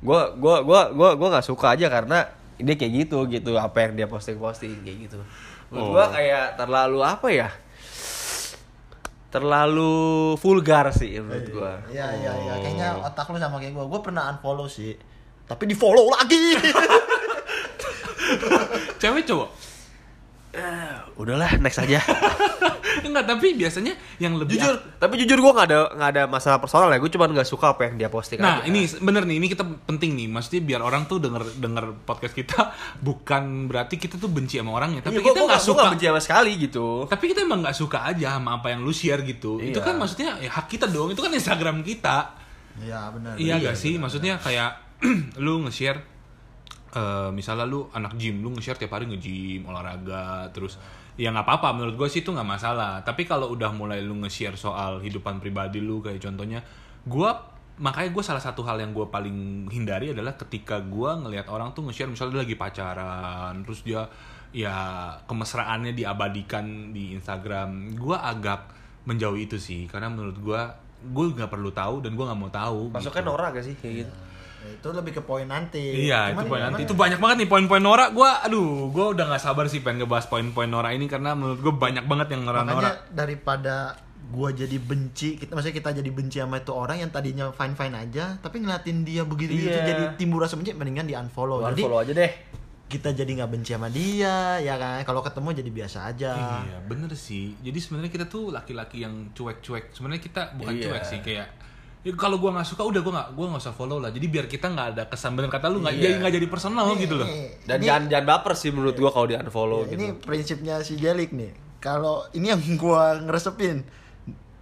[0.00, 3.92] gue gue gue gue gue nggak suka aja karena dia kayak gitu gitu apa yang
[3.94, 5.18] dia posting posting kayak gitu.
[5.70, 6.10] Menurut gue Oh.
[6.12, 7.48] kayak terlalu apa ya?
[9.28, 9.92] Terlalu
[10.38, 11.72] vulgar sih menurut gue.
[11.90, 12.58] Iya iya iya, Oh.
[12.62, 13.84] kayaknya otak lu sama kayak gua.
[13.86, 14.94] Gua pernah unfollow sih.
[15.44, 16.54] Tapi di follow lagi.
[19.02, 19.50] Cewek cowok?
[21.18, 21.98] Udahlah next aja.
[23.02, 26.86] Enggak, tapi biasanya yang lebih jujur, tapi jujur gue nggak ada nggak ada masalah personal
[26.88, 27.00] ya.
[27.00, 28.38] Gue cuma nggak suka apa yang dia posting.
[28.38, 28.70] Nah, aja.
[28.70, 30.28] ini bener nih, ini kita penting nih.
[30.28, 32.70] Maksudnya biar orang tuh denger denger podcast kita
[33.06, 35.90] bukan berarti kita tuh benci sama orangnya, tapi Iya, kita nggak suka.
[35.90, 37.10] benci sama sekali gitu.
[37.10, 39.58] Tapi kita emang nggak suka aja sama apa yang lu share gitu.
[39.58, 39.86] Itu Iya.
[39.88, 41.10] kan maksudnya ya hak kita dong.
[41.10, 42.36] Itu kan Instagram kita.
[42.78, 43.34] Iya benar.
[43.38, 43.96] Iya gak sih?
[43.96, 44.98] Maksudnya kayak
[45.44, 45.98] lu nge-share
[46.92, 50.78] eh, misalnya lu anak gym, lu nge-share tiap hari nge-gym, olahraga, terus
[51.14, 53.02] ya nggak apa-apa menurut gue sih itu nggak masalah.
[53.06, 56.62] Tapi kalau udah mulai lu nge-share soal hidupan pribadi lu kayak contohnya,
[57.06, 57.30] gue
[57.74, 61.86] makanya gue salah satu hal yang gue paling hindari adalah ketika gue ngelihat orang tuh
[61.86, 64.06] nge-share misalnya dia lagi pacaran, terus dia
[64.54, 64.76] ya
[65.26, 68.70] kemesraannya diabadikan di Instagram, gue agak
[69.04, 70.60] menjauhi itu sih karena menurut gue
[71.04, 73.28] gue nggak perlu tahu dan gue nggak mau tahu Masuknya gitu.
[73.28, 74.14] Nora gak sih kayak gitu?
[74.64, 75.84] Ya, itu lebih ke poin nanti.
[76.02, 76.80] Iya, Cuman itu poin nanti.
[76.80, 76.86] ya?
[76.86, 78.04] Itu banyak banget nih poin-poin Nora.
[78.08, 81.74] Gua aduh, gua udah nggak sabar sih pengen ngebahas poin-poin Nora ini karena menurut gua
[81.78, 82.92] banyak banget yang Nora Makanya Nora.
[83.08, 83.74] daripada
[84.26, 87.92] gua jadi benci, kita maksudnya kita jadi benci sama itu orang yang tadinya fine fine
[87.94, 89.84] aja, tapi ngeliatin dia begitu itu Iya.
[89.84, 91.60] jadi timbul rasa benci, mendingan di unfollow.
[91.60, 92.32] Lu jadi unfollow aja deh.
[92.86, 95.02] kita jadi nggak benci sama dia, ya kan?
[95.02, 96.32] Kalau ketemu jadi biasa aja.
[96.62, 97.52] Iya, bener sih.
[97.58, 99.90] Jadi sebenarnya kita tuh laki-laki yang cuek-cuek.
[99.90, 100.84] Sebenarnya kita bukan Iya.
[100.86, 101.48] cuek sih kayak
[102.04, 104.08] ya, kalau gua nggak suka udah gua nggak gua nggak usah follow lah.
[104.08, 106.02] Jadi biar kita nggak ada kesan bener kata lu nggak Iya.
[106.02, 107.24] jadi nggak jadi personal gitu loh.
[107.24, 109.96] Nih, Dan ini- jangan jangan baper sih menurut gua kalau di unfollow Ya, gitu.
[109.96, 111.50] Ini prinsipnya si Jelik nih.
[111.78, 113.82] Kalau ini yang gua ngeresepin,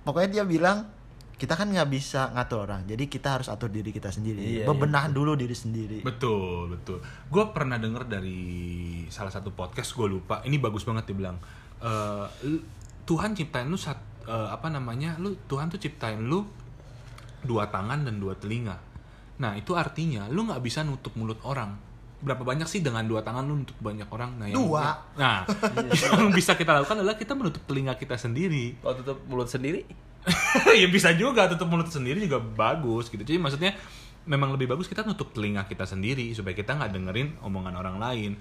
[0.01, 0.79] pokoknya dia bilang
[1.35, 4.63] kita kan nggak bisa ngatur orang, jadi kita harus atur diri kita sendiri.
[4.63, 5.99] Iya, Bebenah dulu diri sendiri.
[6.01, 7.03] Betul, betul.
[7.27, 8.39] Gue pernah denger dari
[9.11, 10.39] salah satu podcast, gue lupa.
[10.41, 11.43] Ini bagus banget dia bilang.
[11.79, 12.63] Eh, lu-
[13.03, 15.19] Tuhan ciptain lu sat, eh, apa namanya?
[15.19, 16.47] Lu Tuhan tuh ciptain lu
[17.43, 18.79] dua tangan dan dua telinga.
[19.39, 21.75] Nah itu artinya lu nggak bisa nutup mulut orang.
[22.23, 24.39] Berapa banyak sih dengan dua tangan lu nutup banyak orang?
[24.39, 24.95] Nah, yang- Dua.
[25.19, 25.43] Nah,
[26.23, 28.79] yang bisa kita lakukan adalah kita menutup telinga kita sendiri.
[28.79, 29.83] Kalau tutup mulut sendiri,
[30.81, 33.27] ya bisa juga tutup mulut sendiri juga bagus gitu.
[33.27, 33.75] Jadi maksudnya
[34.23, 38.39] memang lebih bagus kita nutup telinga kita sendiri supaya kita nggak dengerin omongan orang lain.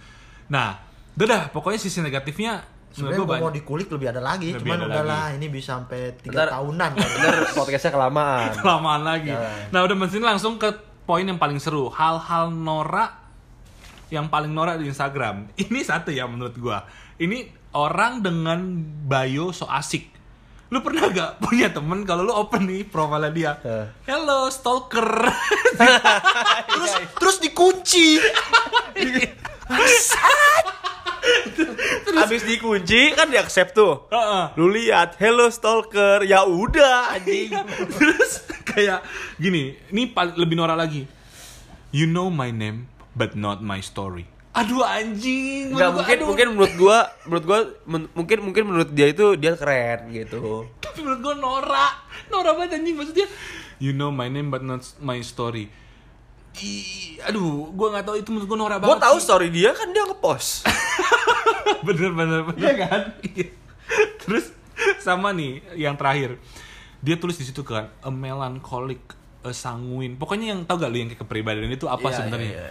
[0.54, 0.78] Nah,
[1.18, 3.56] udah dah, pokoknya sisi negatifnya Sebenarnya mau banyak.
[3.56, 6.48] dikulik lebih ada lagi, Lebih cuman ada udahlah ini bisa sampai tiga Bentar.
[6.60, 6.90] tahunan.
[6.92, 7.08] kan.
[7.08, 8.50] bener podcastnya kelamaan.
[8.60, 9.32] Kelamaan lagi.
[9.32, 9.72] Jangan.
[9.72, 10.70] Nah, udah mesin langsung ke
[11.02, 11.88] poin yang paling seru.
[11.88, 13.12] Hal-hal norak
[14.08, 15.48] yang paling norak di Instagram.
[15.56, 16.84] Ini satu ya menurut gua.
[17.16, 18.60] Ini orang dengan
[19.02, 20.12] bio so asik.
[20.68, 23.52] Lu pernah gak punya temen kalau lu open nih profilnya dia?
[23.62, 23.86] Eh.
[24.06, 25.04] Hello stalker.
[26.72, 28.20] terus terus dikunci.
[32.12, 34.08] Habis dikunci kan di accept tuh.
[34.10, 34.44] Heeh.
[34.58, 36.24] Lu lihat, hello stalker.
[36.24, 37.52] Ya udah anjing.
[37.92, 39.02] Terus kayak
[39.38, 41.06] gini, ini lebih norak lagi.
[41.92, 44.28] You know my name but not my story.
[44.52, 45.72] Aduh anjing.
[45.72, 46.28] Enggak gua, mungkin aduh.
[46.28, 50.68] mungkin menurut gua menurut gua men- mungkin mungkin menurut dia itu dia keren gitu.
[50.84, 51.94] tapi menurut gue norak
[52.28, 53.28] norak banget anjing maksudnya
[53.80, 55.72] you know my name but not my story
[56.54, 59.24] Ih, aduh gue nggak tahu itu menurut gue norak Gua banget tahu sih.
[59.24, 60.68] story dia kan dia ngepost.
[61.88, 62.60] bener bener bener.
[62.60, 63.02] Iya kan?
[63.24, 63.48] Iya.
[64.20, 64.46] terus
[65.00, 66.36] sama nih yang terakhir.
[67.00, 69.00] Dia tulis di situ kan a melancholic
[69.42, 70.14] a sanguine.
[70.14, 72.52] Pokoknya yang tau gak lu yang kayak kepribadian itu apa Iya, sebenarnya?
[72.52, 72.68] iya,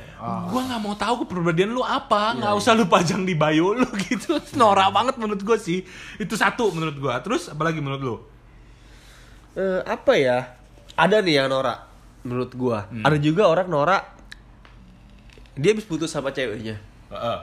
[0.46, 2.36] gue nggak mau tahu kepribadian lu apa.
[2.36, 4.38] Nggak usah lu pajang di bio lu gitu.
[4.54, 5.82] Norak banget menurut gue sih.
[6.14, 8.16] Itu satu menurut gue terus apalagi menurut lu?
[9.52, 10.38] Eh, apa ya?
[10.94, 11.89] Ada nih yang norak
[12.22, 12.86] menurut gua.
[12.90, 14.04] Ada juga orang norak
[15.54, 16.78] dia habis putus sama ceweknya.
[17.10, 17.38] Heeh.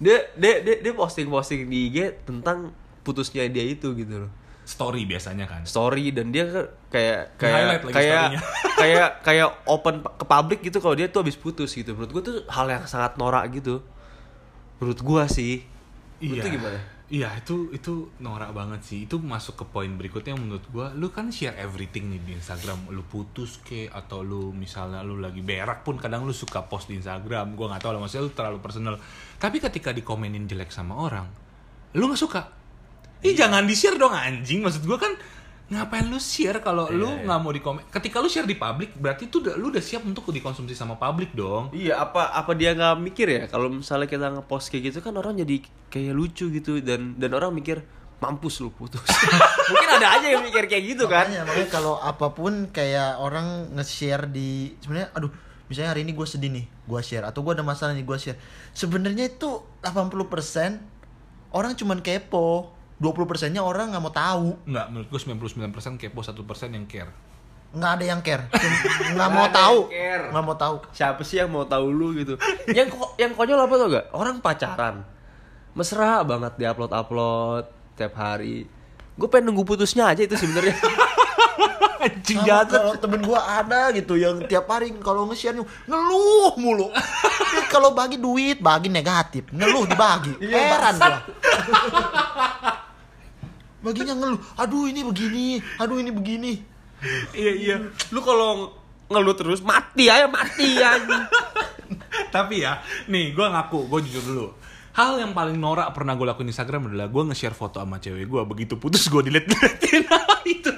[0.00, 4.32] Dia dia dia, dia posting-posting di IG tentang putusnya dia itu gitu loh.
[4.60, 6.46] story biasanya kan Story dan dia
[6.94, 8.22] kayak kayak lagi kayak
[8.80, 11.90] kayak kayak open ke publik gitu kalau dia tuh habis putus gitu.
[11.98, 13.82] Menurut gua tuh hal yang sangat norak gitu.
[14.78, 15.66] Menurut gua sih.
[16.22, 16.54] Menurut Iya.
[16.54, 16.80] gimana?
[17.10, 19.02] Iya itu itu norak banget sih.
[19.02, 22.86] Itu masuk ke poin berikutnya menurut gua, lu kan share everything nih di Instagram.
[22.94, 27.02] Lu putus ke atau lu misalnya lu lagi berak pun kadang lu suka post di
[27.02, 27.58] Instagram.
[27.58, 28.94] Gua nggak tahu lah maksudnya lu terlalu personal.
[29.42, 31.26] Tapi ketika dikomenin jelek sama orang,
[31.98, 32.46] lu nggak suka.
[33.26, 34.62] Ih jangan di share dong anjing.
[34.62, 35.10] Maksud gua kan
[35.70, 37.86] ngapain lu share kalau lu nggak mau dikomen.
[37.86, 41.30] Ketika lu share di publik berarti tuh udah- lu udah siap untuk dikonsumsi sama publik
[41.30, 41.70] dong.
[41.70, 45.38] Iya, apa apa dia nggak mikir ya kalau misalnya kita ngepost kayak gitu kan orang
[45.38, 47.86] jadi kayak lucu gitu dan dan orang mikir
[48.18, 49.00] mampus lu putus.
[49.70, 51.30] Mungkin ada aja yang mikir kayak gitu kan.
[51.30, 55.30] Makanya, makanya kalau apa pun kayak orang nge-share di sebenarnya aduh
[55.70, 58.34] misalnya hari ini gue sedih nih gue share atau gue ada masalah nih gue share
[58.74, 60.82] sebenarnya itu 80%
[61.54, 63.16] orang cuman kepo 20%
[63.48, 65.20] nya orang nggak mau tahu Nggak, menurut gua
[65.72, 66.36] 99% kepo 1%
[66.70, 67.12] yang care.
[67.70, 68.76] nggak ada yang care Cuma
[69.14, 69.78] nggak mau tahu
[70.28, 72.34] nggak mau tahu Siapa sih yang mau tahu lu gitu?
[72.76, 74.06] yang ko- yang konyol apa tau gak?
[74.10, 75.06] Orang pacaran.
[75.70, 78.66] Mesra banget diupload-upload tiap hari.
[79.14, 80.74] Gue pengen nunggu putusnya aja itu sebenarnya.
[82.00, 82.72] Anjing jahat.
[82.72, 85.52] kalau temen gua ada gitu yang tiap hari kalau nge-share
[85.86, 86.88] ngeluh mulu.
[87.70, 90.32] Kalau bagi duit bagi negatif, ngeluh dibagi.
[90.42, 91.18] Heran gua.
[93.80, 95.44] Baginya ngeluh, aduh ini begini,
[95.80, 96.52] aduh ini begini.
[97.32, 97.76] Iya iya.
[98.12, 98.76] lu kalau
[99.08, 101.24] ngeluh terus mati aja mati anjing.
[102.34, 104.46] Tapi ya, nih gue ngaku, gue jujur dulu.
[104.92, 108.28] Hal yang paling norak pernah gue lakuin di Instagram adalah gue nge-share foto sama cewek
[108.28, 108.42] gue.
[108.44, 110.04] Begitu putus gue delete deletein
[110.60, 110.72] itu.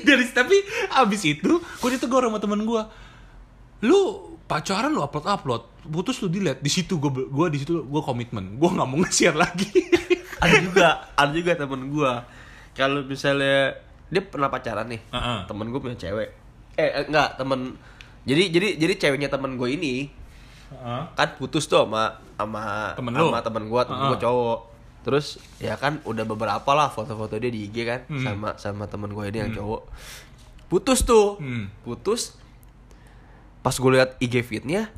[0.00, 0.56] Dari tapi
[0.96, 2.82] abis itu gue ditegur sama temen gue.
[3.86, 6.58] Lu pacaran lu upload upload, putus lu delete.
[6.58, 8.58] Di situ gue gue di situ gue komitmen.
[8.58, 9.70] Gue nggak mau nge-share lagi.
[10.40, 12.24] ada juga, ada juga temen gua
[12.72, 15.38] Kalau misalnya dia pernah pacaran nih, Heeh.
[15.44, 16.28] temen gue punya cewek.
[16.74, 17.74] Eh eh, enggak temen.
[18.22, 19.94] Jadi jadi jadi ceweknya temen gue ini
[21.10, 23.26] kan putus tuh sama sama Temen lu?
[23.26, 24.08] sama temen gua temen Heeh.
[24.08, 24.58] gua cowok
[25.00, 28.22] terus ya kan udah beberapa lah foto-foto dia di IG kan Hmm.
[28.22, 29.82] sama sama temen gue ini yang cowok
[30.68, 31.74] putus tuh Hmm.
[31.80, 32.38] putus
[33.58, 34.92] pas gue lihat IG feednya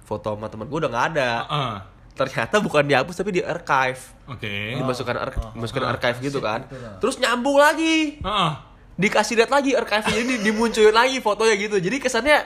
[0.00, 1.74] foto sama temen gue udah nggak ada Heeh.
[2.12, 4.00] Ternyata bukan dihapus tapi di archive.
[4.28, 4.76] Oke.
[4.76, 6.64] dimasukkan ar- dimasukkan archive gitu kan.
[6.64, 8.20] gitu terus nyambung lagi.
[8.20, 8.52] Heeh.
[8.92, 11.76] dikasih lihat lagi archive ini dimunculin lagi fotonya gitu.
[11.76, 12.44] Jadi kesannya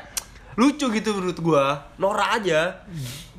[0.55, 1.91] lucu gitu menurut gua.
[1.99, 2.87] Norak aja.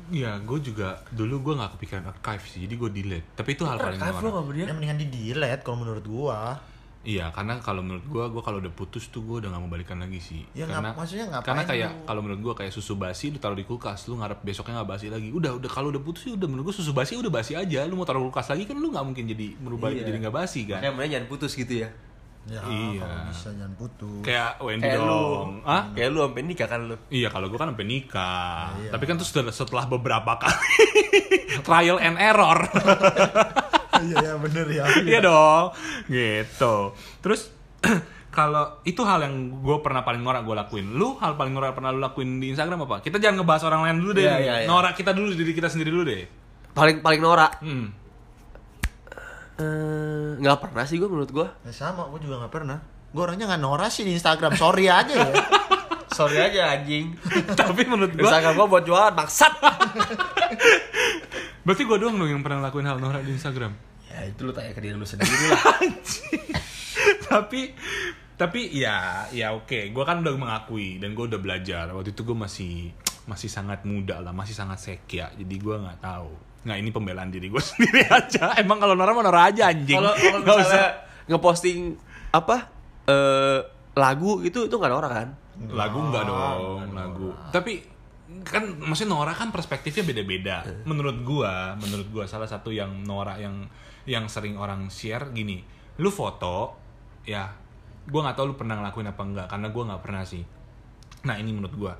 [0.08, 3.28] Iya, gue juga dulu gue nggak kepikiran archive sih, jadi gue delete.
[3.36, 6.56] Tapi itu hal paling archive lo berdiri Ya mendingan di delete kalau menurut gua.
[7.08, 9.96] Iya, karena kalau menurut gua, gua kalau udah putus tuh gua udah gak mau balikan
[9.96, 10.44] lagi sih.
[10.52, 13.38] Ya, karena ngap- maksudnya ngapain Karena kayak lu- kalau menurut gua kayak susu basi lu
[13.38, 15.28] taruh di kulkas, lu ngarep besoknya nggak basi lagi.
[15.30, 17.80] Udah, udah kalau udah putus sih udah menurut gua susu basi udah basi aja.
[17.82, 20.04] Lu mau taruh di kulkas lagi kan lu nggak mungkin jadi merubah Iya.
[20.04, 20.78] jadi nggak basi kan.
[20.78, 21.88] kayak mana jangan putus gitu ya
[22.46, 23.04] Ya Iya.
[23.04, 24.20] kalau bisa jangan putus.
[24.22, 25.50] Kayak Wendy kayak lu dong.
[25.64, 25.82] Ah?
[25.90, 28.68] kayak lu sampai nikah kan lu Iya, kalau gua kan sampai nikah.
[28.74, 28.90] Iya.
[28.90, 30.76] Tapi kan terus setelah, setelah beberapa kali
[31.66, 32.58] trial and error.
[33.98, 34.84] Iya ya bener ya.
[35.02, 35.64] Iya dong,
[36.06, 36.74] gitu.
[37.18, 37.50] Terus
[38.28, 40.86] kalau itu hal yang gue pernah paling norak gue lakuin.
[40.94, 43.00] Lu hal paling norak pernah lu lakuin di Instagram apa?
[43.00, 44.24] Kita jangan ngebahas orang lain dulu deh.
[44.24, 44.68] Iya, iya, iya.
[44.68, 46.26] Norak kita dulu diri kita sendiri dulu deh.
[46.70, 47.90] paling paling norak Hmm.
[49.58, 52.78] Eh, nggak pernah sih gua menurut gua Ya sama, gua juga nggak pernah.
[53.10, 54.54] Gua orangnya nggak norak sih di Instagram.
[54.54, 55.34] Sorry aja ya.
[56.08, 57.14] sorry aja anjing
[57.58, 59.52] Tapi menurut gue, Instagram gua buat jualan maksat
[61.68, 63.76] berarti gue doang dong yang pernah lakuin hal norak di Instagram.
[64.18, 65.78] Ya itu lu tanya ke diri lu sendiri lah.
[67.30, 67.60] Tapi
[68.38, 69.90] tapi ya ya oke.
[69.90, 71.90] Gue kan udah mengakui dan gue udah belajar.
[71.90, 72.74] Waktu itu gue masih
[73.28, 75.30] masih sangat muda lah masih sangat sekia.
[75.34, 76.32] Jadi gue nggak tahu.
[76.66, 78.54] Nggak ini pembelaan diri gue sendiri aja.
[78.58, 79.98] Emang kalau norak mah norak aja anjing.
[79.98, 80.90] Kalau Nggak misalnya
[81.28, 81.78] ngeposting
[82.32, 82.56] apa
[83.08, 83.60] eh
[83.98, 85.28] lagu itu itu nggak norak kan?
[85.74, 87.28] Lagu enggak dong lagu.
[87.50, 87.98] Tapi
[88.44, 90.56] kan maksudnya Nora kan perspektifnya beda-beda.
[90.84, 93.66] Menurut gua menurut gua salah satu yang Nora yang
[94.08, 95.60] yang sering orang share gini
[96.00, 96.72] lu foto
[97.28, 97.52] ya
[98.08, 100.42] gua nggak tahu lu pernah ngelakuin apa enggak karena gua nggak pernah sih.
[101.28, 101.92] Nah ini menurut gua.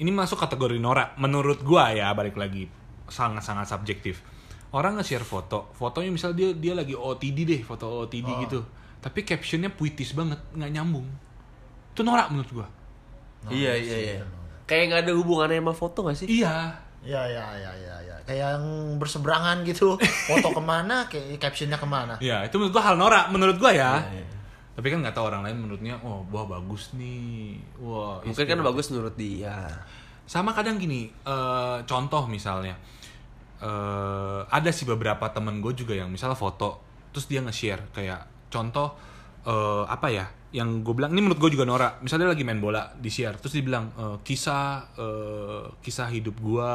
[0.00, 2.64] Ini masuk kategori Nora menurut gua ya balik lagi
[3.04, 4.24] sangat-sangat subjektif.
[4.72, 8.64] Orang nge-share foto fotonya misalnya dia dia lagi OTD deh foto OTD gitu.
[9.02, 11.04] Tapi captionnya puitis banget nggak nyambung.
[11.92, 12.68] Itu norak menurut gua.
[13.52, 14.24] Iya iya iya.
[14.64, 16.30] kayak nggak ada hubungannya sama foto gak sih?
[16.30, 18.14] Iya Ya ya ya ya ya.
[18.22, 18.64] Kayak yang
[18.96, 19.98] berseberangan gitu.
[19.98, 22.14] Foto ke mana, kayak captionnya ke mana.
[22.22, 24.26] ya itu menurut gua hal norak menurut gua ya Iya, iya.
[24.72, 28.88] tapi kan nggak tahu orang lain menurutnya oh wah bagus nih wah mungkin kan bagus
[28.88, 29.52] menurut dia
[30.24, 32.78] sama kadang gini eh, contoh misalnya
[33.60, 36.80] eh, ada sih beberapa temen gue juga yang misalnya foto
[37.12, 38.94] terus dia nge-share kayak contoh
[39.44, 42.92] eh, apa ya yang gue bilang ini menurut gue juga norak misalnya lagi main bola
[42.92, 46.70] di share terus dia bilang eh, kisah eh, kisah hidup gue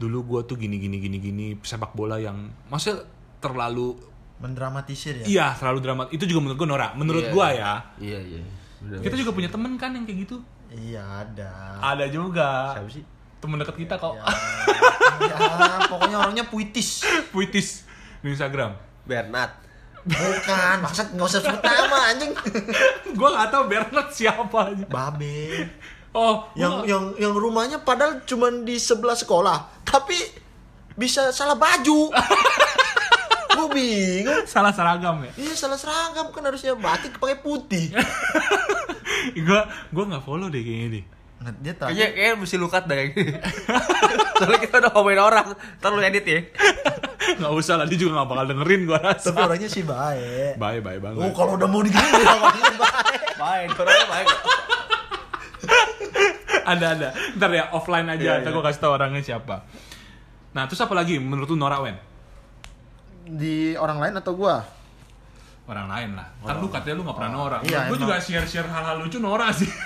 [0.00, 3.04] dulu gue tuh gini gini gini gini sepak bola yang maksudnya
[3.38, 5.26] terlalu Mendramatisir ya.
[5.26, 6.02] Iya, terlalu drama.
[6.14, 6.94] Itu juga menurut gue Nora.
[6.94, 7.58] Menurut Iya, gua iya.
[7.58, 7.74] ya.
[7.98, 8.40] Iya iya.
[8.78, 9.02] Bener.
[9.02, 10.36] Kita juga punya temen kan yang kayak gitu.
[10.70, 11.52] Iya ada.
[11.82, 12.78] Ada juga.
[12.78, 13.02] Siapa sih?
[13.42, 14.14] Temen deket kita kok.
[14.14, 14.26] Ya,
[15.30, 15.38] ya,
[15.90, 17.02] pokoknya orangnya puitis.
[17.34, 17.82] Puitis
[18.22, 18.78] di Instagram.
[19.02, 19.67] Bernard.
[20.04, 22.32] Bukan, maksud nggak usah sebut nama anjing.
[23.18, 24.84] gua nggak tahu Bernard siapa aja.
[24.84, 25.66] Babe.
[26.10, 30.16] Oh, Yang gua- yang yang rumahnya padahal cuma di sebelah sekolah, tapi
[30.94, 32.08] bisa salah baju.
[33.50, 34.46] Gue bingung.
[34.46, 35.32] salah seragam ya.
[35.34, 37.90] Iya salah seragam kan harusnya batik pakai putih.
[39.46, 41.04] gua gua nggak follow deh kayaknya deh.
[41.58, 43.10] Dia tadi Kayaknya kayaknya mesti lu cut deh.
[44.34, 45.46] Soalnya kita udah ngomongin orang.
[45.78, 46.40] Ntar lu edit ya.
[47.36, 49.28] Nggak usah lah dia juga nggak bakal dengerin gua rasa.
[49.28, 50.56] tapi orangnya sih baik.
[50.56, 51.20] Bye bye banget.
[51.20, 52.62] Oh kalau udah mau digini dia baik.
[53.36, 54.28] Baik, orangnya baik.
[56.72, 57.08] ada ada.
[57.36, 58.22] Ntar ya offline aja.
[58.22, 58.56] Iya, Ntar iya.
[58.56, 59.56] gua kasih tau orangnya siapa.
[60.56, 61.96] Nah terus apa lagi menurut lu Nora Wen?
[63.28, 64.64] Di orang lain atau gua?
[65.68, 66.32] Orang lain lah.
[66.40, 67.58] Kan lu katanya lu nggak pernah Nora.
[67.60, 69.68] Iya, gue juga share share hal-hal lucu Nora sih.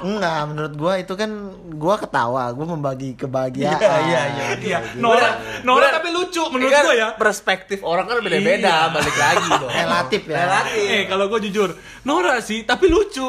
[0.00, 1.30] Enggak, menurut gua itu kan
[1.74, 3.78] gua ketawa, gua membagi kebahagiaan.
[3.78, 4.46] Iya, iya, iya.
[4.56, 4.78] Iya.
[4.96, 5.28] Nora
[5.62, 5.96] Nora Bener.
[5.98, 7.08] tapi lucu menurut kan gua ya.
[7.14, 8.92] Perspektif orang kan beda-beda, Iya.
[8.92, 9.70] balik lagi dong.
[9.70, 10.36] Relatif ya.
[10.38, 10.86] Relatif.
[10.86, 11.70] Eh kalau gue jujur,
[12.02, 13.26] Nora sih, tapi lucu.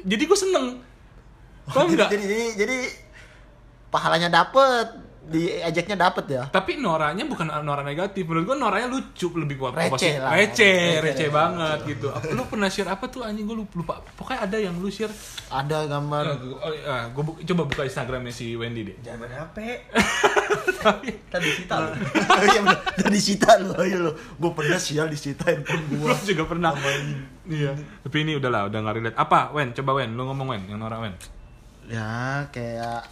[0.00, 0.66] Jadi gue seneng.
[1.70, 2.08] Jadi, enggak?
[2.10, 2.78] jadi jadi jadi
[3.88, 4.86] pahalanya dapet,
[5.20, 6.42] diajaknya dapet ya.
[6.46, 8.24] Tapi Noranya bukan Nora negatif.
[8.24, 9.74] Menurut gue Noranya lucu lebih kuat.
[9.74, 10.32] Receh lah.
[10.32, 12.08] Receh, Receh, receh receh, banget gitu.
[12.08, 14.00] Apa- Lu pernah share apa tuh anjing gue lupa.
[14.14, 15.12] Pokoknya ada yang lu share.
[15.46, 16.24] Ada gambar
[16.56, 18.96] Oh, ah, gue bu- coba buka Instagramnya si Wendy deh.
[19.00, 19.56] Jangan HP.
[20.80, 21.88] Tapi Tadi lu.
[22.50, 24.12] Iya bener, udah disita lu, ayo lu.
[24.34, 26.10] Gua pernah sial disita handphone gua.
[26.10, 26.72] gue juga pernah.
[27.44, 27.76] Iya.
[28.00, 29.18] Tapi ini udahlah, udah nggak relate.
[29.18, 29.70] Apa, Wen?
[29.72, 31.14] Coba Wen, lu ngomong Wen, yang Nora Wen.
[31.86, 33.04] Ya, kayak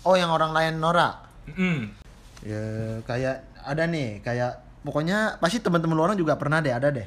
[0.00, 1.29] Oh, yang orang lain Nora.
[1.56, 1.80] Hmm.
[2.40, 2.64] Ya,
[3.04, 7.06] kayak ada nih, kayak pokoknya pasti teman-teman lu orang juga pernah deh, ada deh.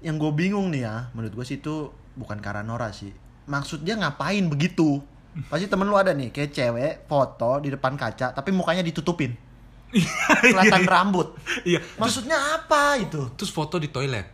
[0.00, 3.10] Yang gue bingung nih ya, menurut gue sih itu bukan karena Nora sih.
[3.50, 5.02] Maksud dia ngapain begitu?
[5.46, 9.34] Pasti temen lu ada nih, kayak cewek foto di depan kaca, tapi mukanya ditutupin.
[10.42, 11.34] Kelihatan rambut.
[11.66, 11.82] Iya.
[11.98, 13.30] Maksudnya apa itu?
[13.34, 14.26] Terus foto di toilet.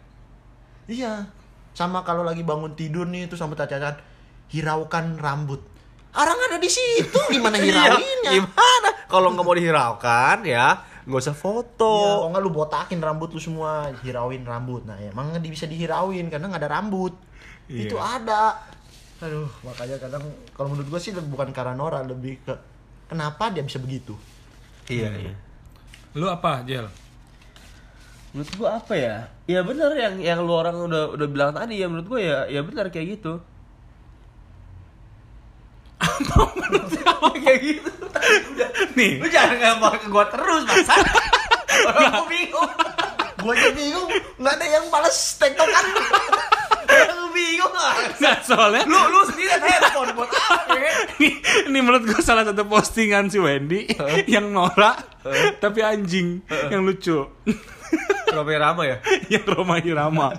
[0.88, 1.28] Iya.
[1.76, 4.00] Sama kalau lagi bangun tidur nih, terus sampai cacat
[4.52, 5.60] hiraukan rambut.
[6.12, 8.30] Orang ada di situ, gimana hirauinnya?
[8.30, 8.88] Iya, Gimana?
[9.06, 10.66] Kalau nggak mau dihiraukan ya,
[11.04, 11.92] nggak usah foto.
[12.22, 14.82] kalau nggak lu botakin rambut lu semua, hirauin rambut.
[14.84, 17.12] Nah, emang di- bisa dihirauin karena nggak ada rambut.
[17.66, 17.90] Iya.
[17.90, 18.56] Itu ada.
[19.16, 22.52] Aduh, makanya kadang kalau menurut gua sih bukan karena Nora, lebih ke
[23.08, 24.12] kenapa dia bisa begitu.
[24.86, 25.34] Iya, iya.
[26.16, 26.88] Lu apa, Jel?
[28.32, 29.28] Menurut gua apa ya?
[29.48, 32.60] Ya benar yang yang lu orang udah udah bilang tadi ya menurut gua ya ya
[32.60, 33.40] benar kayak gitu.
[37.46, 37.90] kayak gitu.
[38.96, 40.88] Nih, Lu jangan ngambang ke gua terus, Mas.
[41.86, 42.70] Orang gua bingung.
[43.44, 44.08] Gua aja bingung,
[44.40, 45.84] nggak ada yang balas tektokan.
[47.14, 47.72] Lu bingung
[48.16, 50.74] nggak soalnya Lu lu sendiri ada handphone buat apa?
[50.76, 50.90] ya?
[51.18, 51.28] ini,
[51.68, 53.90] ini menurut gue salah satu postingan si Wendy
[54.30, 54.96] yang Nora
[55.60, 57.26] tapi anjing yang lucu
[58.32, 58.96] Robert Rama ya?
[59.32, 60.32] yang Roma Irama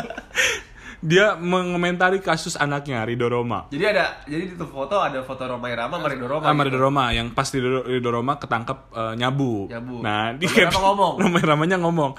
[0.97, 6.01] dia mengomentari kasus anaknya Rido Roma Jadi ada jadi di foto ada foto Roma Irama
[6.01, 6.43] sama Rido Roma.
[6.49, 6.67] sama gitu.
[6.73, 9.69] Rido Roma yang pas Rido, Rido Roma ketangkep eh, nyabu.
[9.69, 9.95] Nyabu.
[10.01, 11.13] Nah, di Roma Irama ngomong.
[11.21, 12.11] Roma Iramanya ngomong,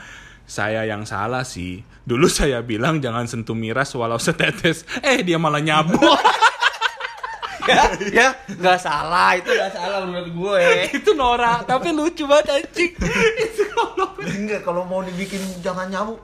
[0.46, 1.82] saya yang salah sih.
[2.06, 4.86] Dulu saya bilang jangan sentuh miras walau setetes.
[5.02, 5.98] Eh dia malah nyabu.
[7.68, 10.62] ya, ya nggak salah itu nggak salah menurut gue.
[10.94, 12.92] itu Nora, tapi lucu banget anjing.
[13.36, 16.16] itu kalau Enggak, kalau mau dibikin jangan nyabu.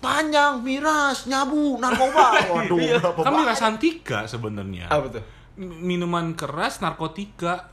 [0.00, 2.40] Panjang, miras, nyabu, narkoba.
[2.56, 4.88] Waduh, berapa kan miras antika sebenarnya.
[4.88, 5.22] Apa tuh?
[5.60, 7.68] Minuman keras, narkotika.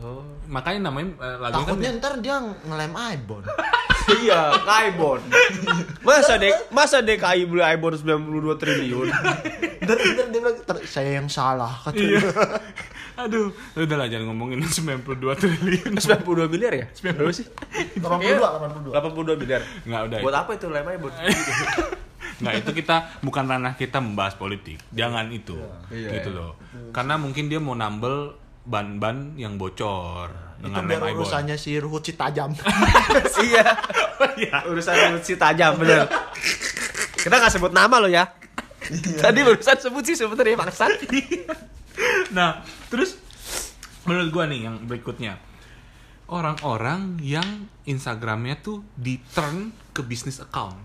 [0.00, 0.24] Oh.
[0.48, 3.44] Makanya namanya eh, lagunya kan Takutnya ntar dia ngelem Ibon.
[4.24, 5.20] iya, Kaibon.
[6.08, 9.08] Masa dek masa DKI beli Ibon 92 triliun?
[9.84, 11.76] Ntar, ntar dia bilang, "Ter- saya yang salah.
[11.84, 12.18] Kata Iya.
[13.22, 14.58] Aduh, udah lah jangan ngomongin
[15.06, 15.92] 92 triliun.
[15.98, 16.86] 92 miliar ya?
[16.90, 17.46] Berapa sih?
[17.98, 19.36] 82, 82.
[19.36, 19.60] 82 miliar.
[19.86, 20.18] Nggak udah.
[20.22, 21.12] Buat apa itu lem Ibon?
[22.42, 24.82] Nggak itu kita bukan ranah kita membahas politik.
[24.90, 25.54] Jangan itu.
[25.94, 26.18] Iya.
[26.18, 26.58] gitu loh.
[26.90, 32.18] Karena mungkin dia mau nambel ban-ban yang bocor Itu dengan biar urusannya si Ruhut si
[32.18, 32.50] tajam.
[33.46, 33.66] iya.
[34.66, 36.10] Urusan si tajam bener.
[37.14, 38.26] Kita nggak sebut nama lo ya.
[39.22, 40.90] Tadi barusan sebut sih sebenarnya maksat.
[42.32, 43.18] Nah, terus
[44.02, 45.36] menurut gua nih yang berikutnya.
[46.24, 47.44] Orang-orang yang
[47.84, 49.56] Instagramnya tuh di turn
[49.90, 50.76] ke bisnis account.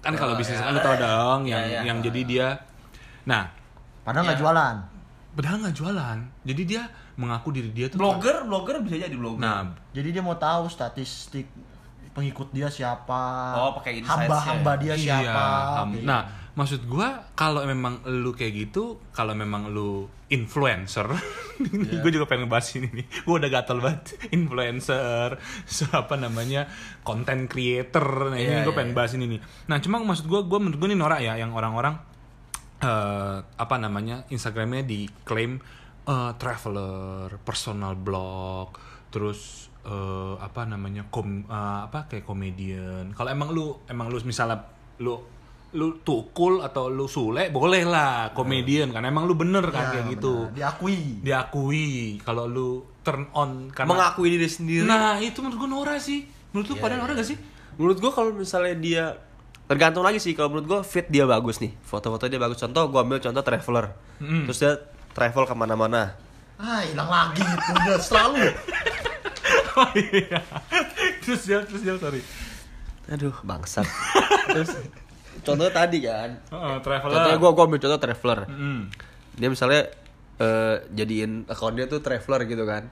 [0.00, 0.64] Kan kalau Oh, bisnis ya.
[0.64, 1.80] account lu tau dong yang Ya, ya.
[1.86, 2.48] yang jadi dia
[3.24, 3.48] Nah,
[4.00, 4.42] Padahal nggak Ya.
[4.42, 4.76] jualan.
[5.32, 6.18] padahal nggak jualan.
[6.42, 6.82] Jadi dia
[7.14, 9.40] mengaku diri dia tuh Blogger, blogger bisa jadi blogger.
[9.40, 11.48] Nah, Jadi dia mau tahu statistik
[12.10, 13.22] pengikut dia siapa
[13.54, 15.44] Oh, pakai hamba-hamba dia siapa
[15.78, 16.04] ham- gitu.
[16.04, 16.22] Nah,
[16.54, 21.06] maksud gua kalau memang lu kayak gitu, kalau memang lu influencer,
[21.60, 22.00] Iya.
[22.02, 23.06] gue juga pengen ngebahas ini nih.
[23.22, 25.38] Gue udah gatel banget influencer,
[25.70, 26.66] so, apa namanya
[27.06, 28.34] content creator.
[28.34, 29.40] Nah, ini Iya, gue iya, pengen bahas ini nih.
[29.70, 31.94] Nah, cuma maksud gue, gue menurut gue ini norak ya, yang orang-orang
[32.82, 35.62] eh, apa namanya Instagramnya diklaim
[36.06, 38.74] eh, traveler, personal blog,
[39.14, 43.14] terus eh, apa namanya kom eh, apa kayak komedian.
[43.14, 44.66] Kalau emang lu emang lu misalnya
[44.98, 45.18] lu
[45.74, 50.06] lu tukul atau lu sule boleh lah komedian kan emang lu bener kan Ya, kayak
[50.14, 50.34] gitu.
[50.54, 51.18] diakui.
[51.20, 51.86] Diakui
[52.22, 52.68] kalau lu
[53.02, 54.86] turn on karena Mengakui diri sendiri.
[54.86, 56.22] nah itu menurut gue Nora sih.
[56.54, 57.00] Menurut lu Iya, pada iya.
[57.00, 57.38] Nora gak sih?
[57.74, 59.04] Menurut gua kalau misalnya dia
[59.64, 61.74] tergantung lagi sih kalau menurut gua fit dia bagus nih.
[61.82, 62.56] Foto-foto dia bagus.
[62.56, 63.98] Contoh gua ambil contoh traveler.
[64.22, 64.46] Mm.
[64.46, 64.78] terus dia
[65.10, 66.14] travel ke mana-mana.
[66.54, 68.46] Ah hilang lagi udah selalu.
[69.74, 70.38] Oh iya.
[71.18, 72.22] Terus dia terus dia sorry.
[73.10, 73.82] Aduh bangsat.
[74.46, 74.70] terus
[75.44, 76.30] contohnya tadi kan.
[76.50, 77.14] Heeh, traveler.
[77.14, 78.40] Contohnya gua gua ambil contoh traveler.
[78.48, 78.82] Mm.
[79.34, 79.90] dia misalnya
[80.38, 82.88] eh, jadiin account dia tuh traveler gitu kan.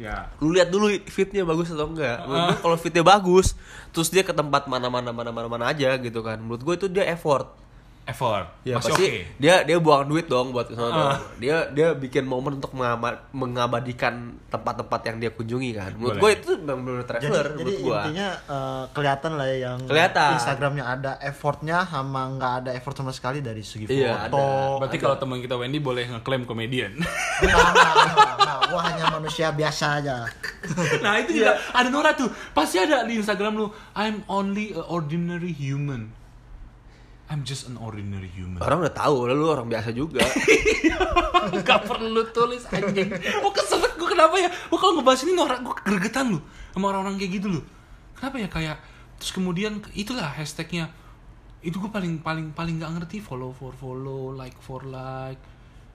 [0.00, 0.32] Ya.
[0.40, 2.24] Lu lihat dulu fitnya bagus atau enggak.
[2.24, 3.52] Menurut gua kalau fitnya bagus
[3.92, 6.40] terus dia ke tempat mana-mana mana-mana mana aja gitu kan.
[6.40, 7.52] Menurut gua itu dia effort
[8.10, 8.46] effort.
[8.66, 9.20] Ya masih pasti oke.
[9.38, 10.90] dia dia buang duit dong buat ke sana.
[10.90, 11.40] Dong.
[11.40, 12.74] dia dia bikin momen untuk
[13.30, 15.90] mengabadikan tempat-tempat yang dia kunjungi kan.
[15.94, 17.98] Menurut gua itu benar-benar jadi, traveler jadi menurut gua.
[18.02, 20.30] intinya eh, kelihatan lah ya yang Kelihatan.
[20.36, 24.82] Instagramnya ada effortnya sama nggak ada effort sama sekali dari segi Iya, foto.
[24.82, 26.98] berarti kalau teman kita Wendy boleh ngeklaim komedian.
[27.00, 30.26] Nah, nah, nah, nah, gua hanya manusia biasa aja.
[31.00, 31.56] Nah itu juga.
[31.72, 32.28] Ada Nora tuh.
[32.52, 36.12] Pasti ada di Instagram lu I'm only a ordinary human
[37.30, 38.58] I'm just an ordinary human.
[38.58, 40.18] Orang udah tahu lalu orang biasa juga.
[41.68, 43.06] Gak perlu tulis anjing.
[43.06, 44.50] Gue kesel gue kenapa ya?
[44.50, 46.42] Gue kalau ngebahas ini Nora gue gregetan lu
[46.74, 47.62] Sama orang-orang kayak gitu lu
[48.18, 48.76] Kenapa ya kayak
[49.22, 50.90] Terus kemudian itulah hashtagnya.
[51.62, 55.38] Itu gue paling paling paling gak ngerti Follow for follow Like for like.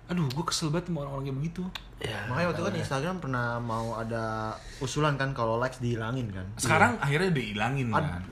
[0.08, 1.64] Aduh gue kesel banget sama orang-orang kayak begitu.
[2.00, 6.48] Ya, makanya waktu itu kan Instagram pernah mau ada usulan kan kalau likes dihilangin kan?
[6.56, 8.24] Sekarang akhirnya dihilangin kan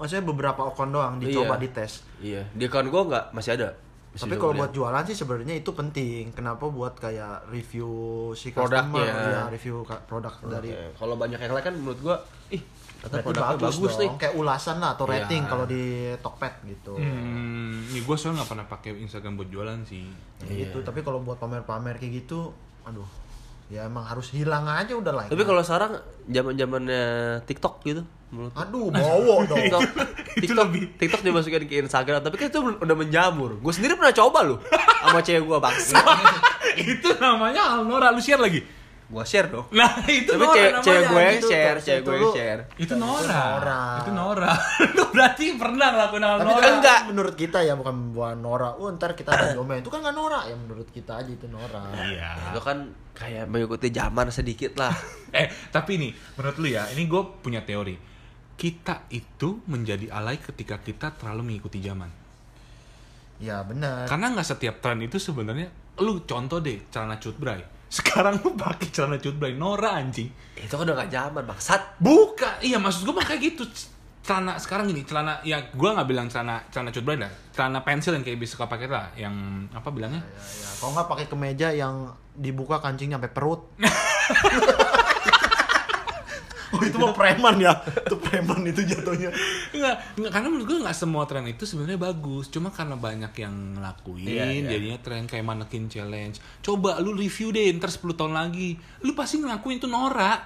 [0.00, 1.60] maksudnya beberapa akun doang dicoba Iya.
[1.60, 1.92] dites.
[2.18, 2.42] Iya.
[2.50, 3.68] Di account gua nggak masih ada.
[4.10, 6.32] Masih tapi kalau buat jualan sih sebenarnya itu penting.
[6.32, 7.86] Kenapa buat kayak review
[8.32, 8.82] si Produknya.
[8.82, 9.06] customer?
[9.06, 10.50] ya review produk lihat.
[10.50, 12.16] dari Oke, kalau banyak yang like kan menurut gua
[12.48, 12.58] ih
[13.00, 14.10] produknya bagus, bagus, nih.
[14.18, 15.12] Kayak ulasan lah atau Iya.
[15.22, 15.84] rating kalau di
[16.18, 16.94] Tokped gitu.
[16.96, 20.04] Hmm, nih gue soalnya gak pernah pakai Instagram buat jualan sih.
[20.42, 22.50] Ya gitu tapi kalau buat pamer-pamer kayak gitu
[22.82, 23.06] aduh
[23.70, 27.02] ya emang harus hilang aja udah like tapi kalau sekarang zaman zamannya
[27.46, 28.02] TikTok gitu
[28.34, 29.82] menurut aduh bowo dong TikTok,
[30.38, 30.82] Itu TikTok, lebih.
[30.94, 33.58] TikTok dimasukin ke Instagram, tapi kan itu udah menjamur.
[33.58, 34.58] Gue sendiri pernah coba loh
[35.02, 35.98] sama cewek gue bangsa.
[36.94, 38.62] itu namanya Alnora lu share lagi.
[39.10, 39.66] Gue share dong.
[39.70, 40.84] Nah itu Tapi Nora cewek, namanya.
[40.86, 42.60] cewek gue yang gitu, share, cewek itu gue share.
[42.78, 43.42] Itu Nora.
[43.50, 43.82] Nora.
[43.98, 44.50] Itu Nora.
[44.96, 46.62] lu berarti pernah ngelakuin hal tapi Nora.
[46.62, 47.00] kan Enggak.
[47.04, 50.40] menurut kita ya bukan buat Nora oh ntar kita ada diomelin itu kan nggak Nora
[50.44, 52.54] ya menurut kita aja itu Nora Iya.
[52.54, 52.78] Itu kan
[53.12, 54.94] kayak mengikuti zaman sedikit lah.
[55.32, 57.94] Eh, tapi nih, menurut lu ya, ini gue punya teori.
[58.52, 62.10] Kita itu menjadi alay ketika kita terlalu mengikuti zaman.
[63.38, 67.62] ya benar Karena nggak setiap tren itu sebenarnya, lu contoh deh celana cutbray.
[67.90, 70.30] Sekarang lu pakai celana cutbray, Nora anjing.
[70.54, 71.98] itu kan udah gak zaman, bangsat.
[71.98, 73.66] Buka, iya maksud gue makanya gitu.
[74.22, 78.22] Celana sekarang gini, celana ya gue nggak bilang celana celana cutbray lah, celana pensil yang
[78.22, 80.22] kayak bisa suka pakai lah, yang apa bilangnya?
[80.22, 80.70] ya, ya.
[80.78, 83.60] kalau nggak pakai kemeja yang dibuka kancingnya sampai perut
[86.70, 89.30] Oh itu mah preman ya, itu preman itu jatuhnya.
[89.70, 92.46] Enggak, enggak karena menurut gue nggak semua tren itu sebenarnya bagus.
[92.46, 94.70] Cuma karena banyak yang ngelakuin, Iya, iya.
[94.70, 96.38] jadinya tren kayak mannequin challenge.
[96.60, 98.78] Coba lu review deh, ntar 10 tahun lagi.
[99.02, 100.38] Lu pasti ngelakuin itu Nora.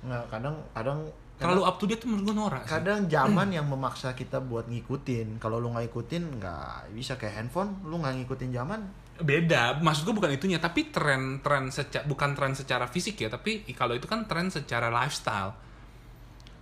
[0.00, 1.00] Nggak, kadang kadang
[1.40, 2.60] Terlalu up to date tuh menurut gue Nora.
[2.60, 2.68] sih.
[2.68, 5.40] kadang zaman yang memaksa kita buat ngikutin.
[5.40, 8.84] Kalau lu nggak ikutin nggak bisa kayak handphone, lu nggak ngikutin zaman.
[9.20, 13.92] Beda, maksud gue bukan itunya, tapi tren-tren secara bukan tren secara fisik ya, tapi kalau
[13.92, 15.54] itu kan tren secara lifestyle.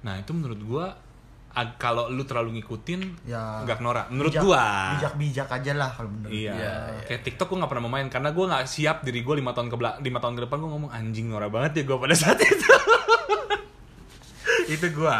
[0.00, 0.86] Nah itu menurut gue
[1.74, 4.06] kalau lu terlalu ngikutin Ya, nggak Nora.
[4.08, 4.94] Menurut bijak- gua.
[4.94, 6.30] bijak-bijak aja lah kalau menurut.
[6.30, 6.52] Iya.
[6.54, 9.50] Iya, Kayak TikTok gue gak pernah mau main karena gue gak siap diri gue lima
[9.50, 12.14] tahun ke belak- lima tahun ke depan gue ngomong anjing Nora banget ya gue pada
[12.14, 12.68] saat itu.
[14.74, 15.18] itu gue.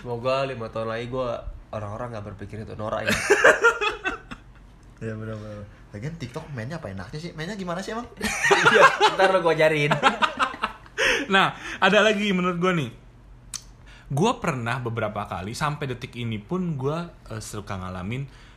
[0.00, 1.28] Semoga lima tahun lagi gue
[1.70, 3.14] orang-orang gak berpikir itu Nora ya.
[4.98, 5.62] Iya benar-benar.
[5.94, 7.30] Lagian TikTok mainnya apa enaknya sih?
[7.32, 8.06] Mainnya gimana sih emang?
[8.72, 8.84] Iya,
[9.16, 9.92] ntar lo gue ajarin.
[11.28, 12.90] Nah ada lagi menurut gue nih.
[14.08, 18.48] Gue pernah beberapa kali sampai detik ini pun gue eh, suka ngalamin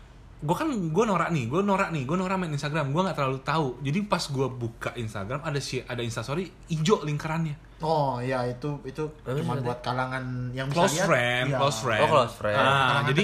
[0.42, 3.40] gue kan gue norak nih gue norak nih gue norak main Instagram gue nggak terlalu
[3.46, 8.78] tahu jadi pas gue buka Instagram ada si ada instastory hijau lingkarannya Oh iya itu
[8.86, 11.08] itu cuma buat kalangan yang bisa close lihat.
[11.10, 11.58] friend iya.
[11.58, 12.58] close friend Oh, close friend.
[12.62, 13.24] Ah, Kalangan jadi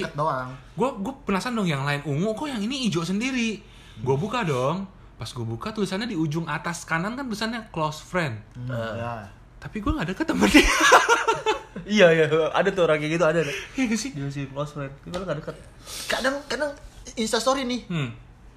[0.77, 3.61] gue gue penasaran dong yang lain ungu kok yang ini hijau sendiri
[3.97, 8.37] gue buka dong pas gue buka tulisannya di ujung atas kanan kan tulisannya close friend
[8.53, 9.25] Hmm, ya.
[9.57, 10.61] tapi gue nggak deket sama dia
[11.87, 13.39] Iya iya ada tuh orang kayak gitu ada.
[13.39, 13.53] ada.
[13.71, 14.91] Iya gak sih Dia sih close friend.
[14.91, 15.55] Tapi malah gak deket.
[16.05, 16.71] Kadang kadang
[17.15, 17.87] Insta story nih.
[17.87, 18.09] hmm.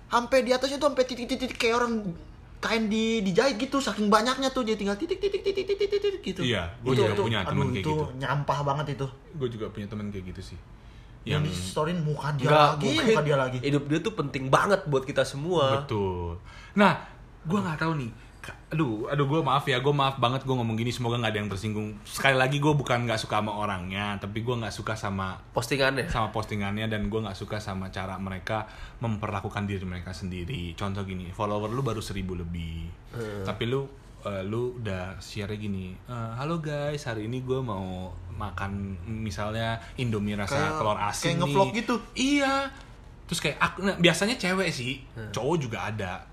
[0.09, 2.11] Sampai di atasnya tuh sampai titik-titik kayak orang
[2.59, 6.41] kain di dijahit gitu saking banyaknya tuh dia tinggal titik titik titik titik titik gitu.
[6.43, 8.05] Iya, Itu- juga itu- punya temen aduh, kayak itu gitu.
[8.19, 9.07] nyampah banget itu.
[9.31, 10.59] gue juga punya temen kayak gitu sih
[11.21, 13.59] Yang, yang di storyin muka dia Nggak, lagi, mungkin muka dia lagi.
[13.61, 15.85] Hidup dia tuh penting banget buat kita semua.
[15.85, 16.41] Betul.
[16.77, 16.97] Nah,
[17.45, 18.13] gue nggak tahu nih.
[18.73, 20.89] Aduh, aduh gue maaf ya, gue maaf banget gue ngomong gini.
[20.89, 21.93] Semoga nggak ada yang tersinggung.
[22.09, 26.09] Sekali lagi gue bukan nggak suka sama orangnya, tapi gue nggak suka sama Postingannya.
[26.09, 28.65] sama postingannya dan gue nggak suka sama cara mereka
[29.05, 30.73] memperlakukan diri mereka sendiri.
[30.73, 32.89] Contoh gini, follower lu baru seribu lebih,
[33.45, 33.85] tapi lu
[34.23, 40.37] eh, lu udah share gini, "Eh, halo guys, hari ini gue mau makan misalnya Indomie
[40.37, 41.95] rasa Kayak- telur asin kayak nih." ngevlog gitu.
[42.15, 42.55] Iya.
[43.25, 46.27] Terus kayak aku, nah, biasanya cewek sih, cowok juga ada.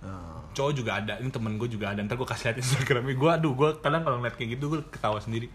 [0.51, 1.13] Cowok juga ada.
[1.15, 2.01] Ini temen gue juga ada.
[2.01, 3.13] Ntar gue kasih lihat Instagramnya.
[3.13, 5.45] Gue aduh, gue kadang kalau ngeliat kayak gitu gue ketawa sendiri.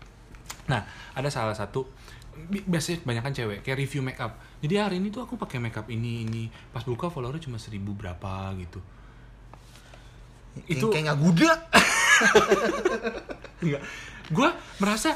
[0.71, 1.91] Nah, ada salah satu
[2.47, 4.39] bi- biasanya kebanyakan cewek kayak review makeup.
[4.63, 6.47] Jadi hari ini tuh aku pakai makeup ini ini.
[6.71, 8.79] Pas buka followernya cuma seribu berapa gitu.
[10.67, 11.51] Itu kayak nggak gudeg.
[13.63, 13.83] Enggak.
[14.29, 14.49] Gue
[14.79, 15.15] merasa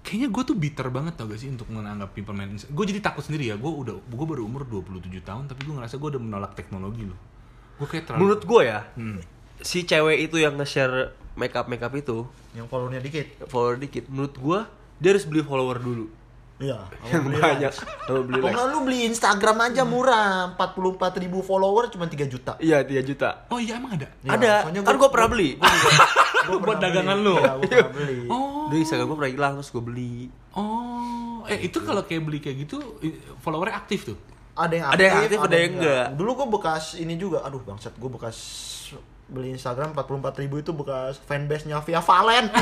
[0.00, 3.48] kayaknya gue tuh bitter banget tau gak sih untuk menanggapi permainan Gue jadi takut sendiri
[3.48, 3.56] ya.
[3.56, 7.18] Gue udah gue baru umur 27 tahun tapi gue ngerasa gue udah menolak teknologi loh.
[7.76, 9.18] Gue kayak terlalu Menurut gue ya, Hmm.
[9.60, 13.26] si cewek itu yang nge-share makeup makeup itu Yang followernya dikit.
[13.46, 14.04] follower dikit.
[14.08, 14.58] Menurut gue
[14.98, 16.06] dia harus beli follower dulu.
[16.60, 16.76] Iya.
[17.08, 17.72] Yang banyak.
[18.04, 18.68] Kalau beli likes.
[18.68, 20.76] lu beli Instagram aja murah, 44
[21.18, 22.52] ribu follower cuma 3 juta.
[22.60, 23.48] Iya 3 juta.
[23.48, 24.12] Oh iya emang ada?
[24.20, 24.52] Iya, Ada.
[24.62, 25.50] soalnya Kan gua- gua pernah beli.
[25.56, 25.64] Gua
[26.52, 27.24] Buat pernah dagangan beli.
[27.24, 27.34] lu?
[27.34, 28.18] Iya, gua pernah beli.
[28.30, 28.68] Oh.
[28.68, 30.14] Di Instagram gue pernah hilang terus gue beli.
[30.52, 31.42] Oh.
[31.44, 32.76] Eh itu kalau kayak beli kayak gitu
[33.40, 34.18] followernya aktif tuh.
[34.52, 36.06] Ada yang Ada yang aktif, ada yang enggak.
[36.14, 38.36] Dulu gua bekas ini juga, aduh bangsat gua bekas
[39.26, 40.06] beli Instagram 44
[40.38, 42.46] ribu itu bekas fanbase-nya Via Valen.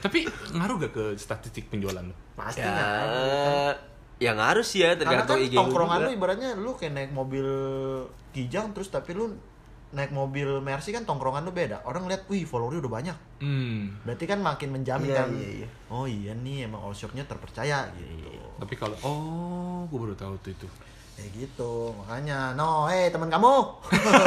[0.00, 0.24] Tapi
[0.56, 2.16] ngaruh gak ke statistik penjualan lo?
[2.36, 3.74] Pasti Ya, nggak.
[4.20, 7.12] yang harus sih ya Karena tergantung kan IG lu tongkrongan lu ibaratnya lu kayak naik
[7.12, 7.46] mobil
[8.36, 9.32] Kijang terus tapi lu
[9.90, 11.82] naik mobil Mercy kan tongkrongan lu beda.
[11.82, 13.16] Orang lihat, wih followernya udah banyak.
[13.42, 13.98] Hmm.
[14.06, 15.28] Berarti kan makin menjamin Iya, kan.
[15.34, 15.68] iya, iya.
[15.90, 18.38] Oh iya nih emang all shopnya terpercaya gitu.
[18.62, 20.66] Tapi kalau oh, gue baru tahu tuh itu.
[21.18, 21.90] Kayak gitu.
[21.98, 23.54] Makanya, no, eh teman kamu.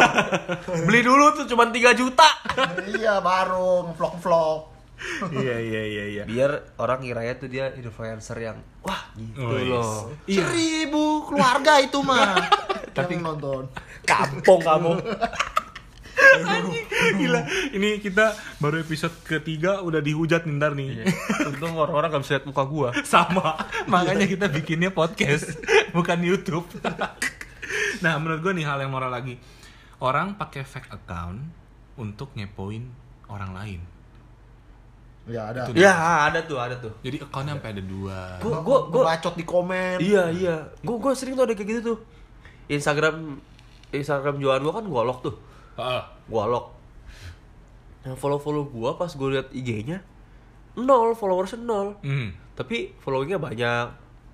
[0.87, 2.27] Beli dulu tuh cuma 3 juta.
[2.99, 4.72] iya baru ngevlog-vlog.
[5.33, 6.23] Iya iya iya iya.
[6.23, 9.69] Biar orang kiranya tuh dia influencer yang wah gitu Oh, yes.
[9.69, 9.95] loh.
[10.25, 10.43] Iya.
[10.47, 12.35] Seribu keluarga itu mah.
[12.97, 13.67] Tapi- nonton.
[14.03, 14.91] Kampung kamu.
[17.13, 17.41] Gila,
[17.73, 21.05] ini kita baru episode ketiga udah dihujat nih ntar nih.
[21.45, 22.89] Untung orang-orang gak bisa lihat muka gua.
[23.05, 25.57] Sama, makanya kita bikinnya podcast,
[25.91, 26.65] bukan YouTube.
[28.01, 29.37] nah, menurut gue nih hal yang moral lagi.
[30.01, 31.39] Orang pakai fake account
[31.97, 32.85] untuk ngepoin
[33.29, 33.81] orang lain.
[35.23, 35.61] Ya ada.
[35.67, 35.93] Itu Ya
[36.27, 36.91] ada tuh, ada tuh.
[36.99, 38.19] Jadi accountnya sampai ada dua.
[38.43, 39.97] Gua gua gua bacot di komen.
[40.03, 40.55] Iya iya.
[40.83, 41.97] Gua gua sering tuh ada kayak gitu tuh.
[42.67, 43.39] Instagram
[43.95, 45.35] Instagram jualan gua kan gua lock tuh.
[45.79, 46.03] Heeh.
[46.27, 46.75] Gua lock.
[48.03, 50.03] Yang follow-follow gua pas gua liat IG-nya
[50.73, 51.95] nol followersnya nol.
[52.01, 52.33] Hmm.
[52.57, 53.87] Tapi followingnya banyak.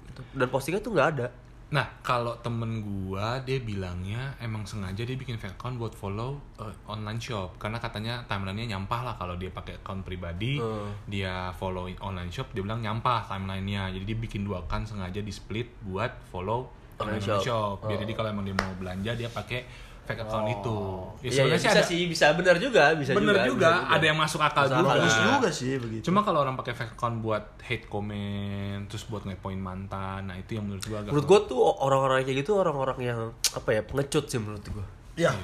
[0.09, 0.21] Gitu.
[0.35, 1.27] Dan postingnya tuh nggak ada.
[1.69, 6.73] Nah, kalau temen gua dia bilangnya emang sengaja dia bikin fake account buat follow uh,
[6.85, 10.89] online shop karena katanya timelinenya nyampah lah kalau dia pakai account pribadi, Hmm.
[11.05, 13.93] dia follow online shop dia bilang nyampah timelinenya.
[13.93, 17.41] Jadi dia bikin dua account sengaja di split buat follow Online online, shop.
[17.45, 17.75] shop.
[17.85, 18.01] Biar Oh.
[18.01, 19.63] jadi kalau emang dia mau belanja dia pakai
[20.07, 20.77] fake account itu.
[21.19, 23.49] Ya, Iya, sebenarnya iya, sih bisa ada sih, bisa benar juga, bisa bener juga.
[23.49, 24.89] juga, bisa ada yang masuk akal Masuk juga.
[24.95, 26.03] Bagus juga sih begitu.
[26.07, 30.55] Cuma kalau orang pakai fake account buat hate comment, terus buat ngepoin mantan, nah itu
[30.55, 33.19] yang menurut gua agak Menurut gua tuh orang-orang kayak gitu orang-orang yang
[33.53, 34.85] apa ya pengecut sih menurut gua.
[35.19, 35.35] Iya.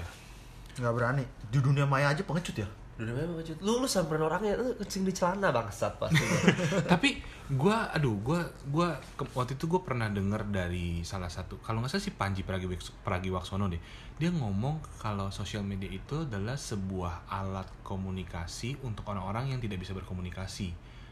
[0.79, 1.23] Nggak berani.
[1.51, 2.67] Di dunia maya aja pengecut ya.
[2.95, 3.59] Udah memang pengecut.
[3.59, 6.23] Lu lu samperin orangnya lu kencing di celana bangsat pasti.
[6.91, 11.77] tapi gua aduh gua gua ke- waktu itu gua pernah denger dari salah satu kalau
[11.79, 13.77] nggak salah si Panji Pragiwaks- Pragiwaksono deh
[14.15, 19.91] dia ngomong kalau sosial media itu adalah sebuah alat komunikasi untuk orang-orang yang tidak bisa
[19.91, 20.71] berkomunikasi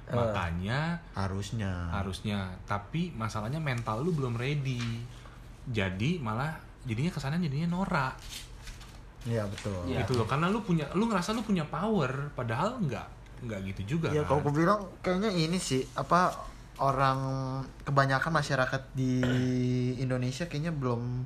[0.09, 1.91] makanya Harusnya.
[1.91, 4.79] harusnya tapi masalahnya mental lu belum ready
[5.63, 8.17] jadi malah jadinya kesannya jadinya norak
[9.23, 9.77] Iya betul.
[9.85, 10.03] Iya.
[10.03, 13.07] gitu loh karena lu punya lu ngerasa lu punya power padahal nggak
[13.43, 14.29] nggak gitu juga Iya kan?
[14.29, 16.31] kalau gue bilang kayaknya ini sih apa
[16.75, 17.19] orang
[17.81, 19.23] kebanyakan masyarakat di
[19.97, 21.23] Indonesia kayaknya belum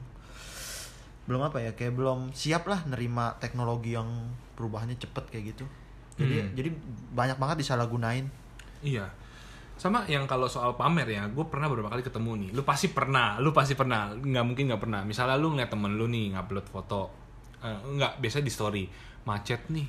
[1.26, 4.08] belum apa ya kayak belum siap lah nerima teknologi yang
[4.54, 5.66] perubahannya cepet kayak gitu
[6.18, 6.50] jadi Hmm.
[6.54, 6.70] jadi
[7.14, 8.26] banyak banget disalahgunain
[8.78, 9.10] Iya.
[9.74, 12.50] Sama yang kalau soal pamer ya, gue pernah beberapa kali ketemu nih.
[12.54, 14.10] Lu pasti pernah, lu pasti pernah.
[14.10, 15.02] Nggak mungkin nggak pernah.
[15.02, 17.10] Misalnya lu ngeliat temen lu nih ngupload foto,
[17.60, 18.84] eh, nggak biasa di story
[19.24, 19.88] macet nih,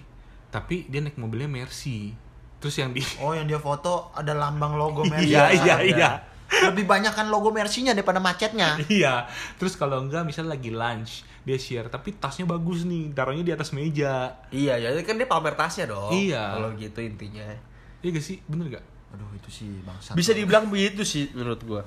[0.49, 2.11] tapi dia naik mobilnya Mercy.
[2.59, 5.55] Terus yang di oh yang dia foto ada lambang logo Mercy Iya, Ada.
[5.55, 6.11] iya, iya.
[6.49, 9.29] lebih banyak kan logo Mercy-nya daripada macetnya iya.
[9.61, 13.71] Terus kalau enggak misalnya lagi lunch, dia share tapi tasnya bagus nih, taruhnya di atas
[13.71, 14.33] meja.
[14.51, 16.11] Iya, jadi kan dia pamer tasnya dong.
[16.11, 16.57] Iya.
[16.57, 17.47] Kalau gitu intinya.
[18.01, 18.41] Iya gak sih?
[18.49, 18.85] Bener gak?
[19.09, 21.81] aduh itu sih bangsa Bisa dibilang begitu sih menurut gua.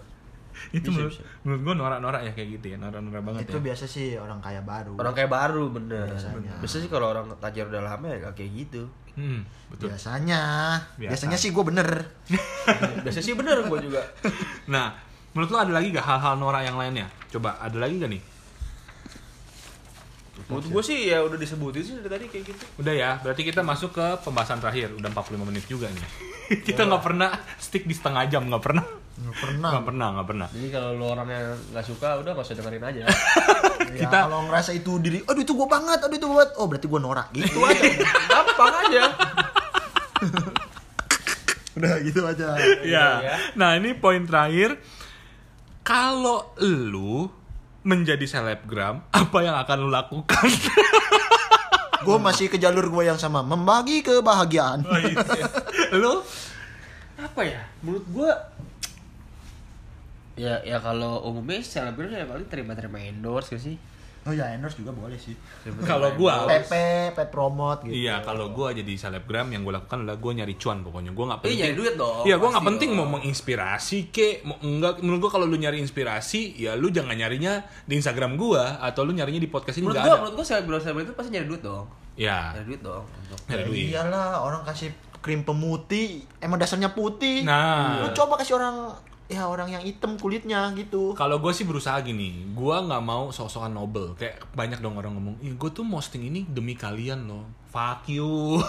[0.77, 1.23] Itu Bisa, menurut, bisa.
[1.43, 3.63] menurut gue norak-norak ya kayak gitu ya, norak-norak banget itu ya.
[3.67, 6.05] biasa sih orang kaya baru Orang kayak baru bener.
[6.11, 6.53] Biasanya.
[6.59, 8.83] Biasanya sih kalau orang tajir udah lama ya kayak gitu.
[9.11, 9.91] Hmm, betul.
[9.91, 10.39] biasanya
[10.95, 11.11] Biasa.
[11.11, 11.89] biasanya sih gue bener
[13.03, 13.99] Biasanya sih bener gua juga.
[14.71, 14.95] Nah,
[15.35, 17.11] menurut lo ada lagi gak hal-hal norak yang lainnya?
[17.27, 18.23] Coba, ada lagi gak nih?
[20.47, 22.63] Menurut gua sih ya udah disebutin sih dari tadi kayak gitu.
[22.79, 24.95] Udah ya, berarti kita masuk ke pembahasan terakhir.
[24.95, 26.03] Udah 45 menit juga nih.
[26.63, 28.83] kita nggak pernah stick di setengah jam, nggak pernah.
[29.13, 30.47] Nggak pernah Nggak pernah, nggak pernah.
[30.49, 33.01] Jadi kalau lu orangnya nggak suka udah nggak usah dengerin aja.
[33.01, 33.07] Ya,
[34.01, 36.87] Kita- kalau ngerasa itu diri aduh itu gue banget aduh itu gue banget oh berarti
[36.87, 37.81] gue norak gitu aja
[38.25, 39.03] Gampang aja.
[41.71, 42.47] udah gitu aja
[42.83, 43.07] Ya.
[43.21, 43.35] ya.
[43.53, 44.75] Nah, ini poin terakhir.
[45.81, 47.25] Kalau lu
[47.81, 50.45] menjadi selebgram, apa yang akan lu lakukan?
[52.01, 55.45] gue masih ke jalur gue yang sama membagi kebahagiaan Oh, iya.
[55.91, 56.21] lu?
[57.15, 57.61] Apa ya?
[57.79, 58.33] Menurut gua
[60.41, 63.77] ya ya kalau umumnya selebgram ya paling terima-terima endorse gak sih?
[64.21, 65.33] oh ya endorse juga boleh sih
[65.81, 66.45] Kalau gua-.
[66.45, 66.73] PP
[67.11, 70.81] pet promote gitu Iya, kalau gue jadi selebgram yang gue lakukan adalah gue nyari cuan
[70.81, 71.09] pokoknya.
[71.09, 71.57] Gue nggak Iya, penting.
[71.59, 72.99] nyari duit dong, Iya, gue nggak penting dong.
[72.99, 74.93] mau menginspirasi ke, mau enggak.
[74.99, 79.11] Menurut gue kalau lu nyari inspirasi, ya lu jangan nyarinya di Instagram gue atau lu
[79.11, 80.21] nyarinya di podcast ini menurut nggak gua ada.
[80.21, 81.85] menurut gua selebgram selebgram itu pasti nyari duit dong.
[82.13, 83.05] Ya, Nyari duit dong.
[83.47, 83.85] Nyari Ya duit.
[83.91, 88.01] iyalah orang kasih krim pemutih emang dasarnya putih Nah.
[88.01, 88.89] lu coba kasih orang
[89.31, 93.71] ya orang yang hitam kulitnya gitu Kalau gue sih berusaha gini, gue nggak mau sok-sokan
[93.71, 94.11] nobel.
[94.13, 97.47] Kayak banyak dong orang ngomong, ih gue tuh posting ini demi kalian loh.
[97.67, 98.59] Fuck you.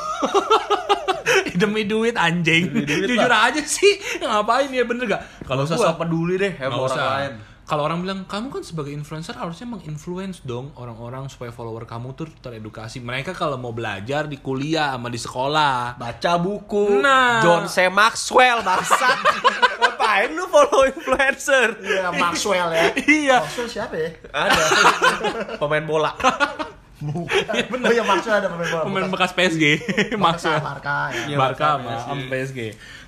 [1.54, 2.68] demi duit anjing.
[2.68, 3.50] Demi duit Jujur lah.
[3.50, 5.22] aja sih, ngapain ya bener gak?
[5.42, 7.06] Kalau Kalau usah gua- sok peduli deh Nggak orang usah.
[7.18, 7.34] lain.
[7.62, 12.26] Kalau orang bilang kamu kan sebagai influencer harusnya menginfluence dong orang-orang supaya follower kamu tuh
[12.36, 12.98] teredukasi.
[13.00, 15.96] Mereka kalau mau belajar di kuliah sama di sekolah.
[15.96, 17.38] Baca buku Nah.
[17.40, 17.86] John C.
[17.88, 19.18] Maxwell bangsat.
[20.14, 21.68] Ngapain lu follow influencer?
[21.80, 23.36] Iya Maxwell ya Iya.
[23.40, 24.60] Maxwell siapa ya Ada
[25.56, 26.12] pemain bola.
[27.02, 27.82] Bukan.
[27.82, 29.64] oh ya Maxwell ada pemain bola Pemain Bekas- PSG.
[30.16, 30.60] Maxwell.
[30.60, 32.58] Barca ya Iya, Barca Barca, sama PSG.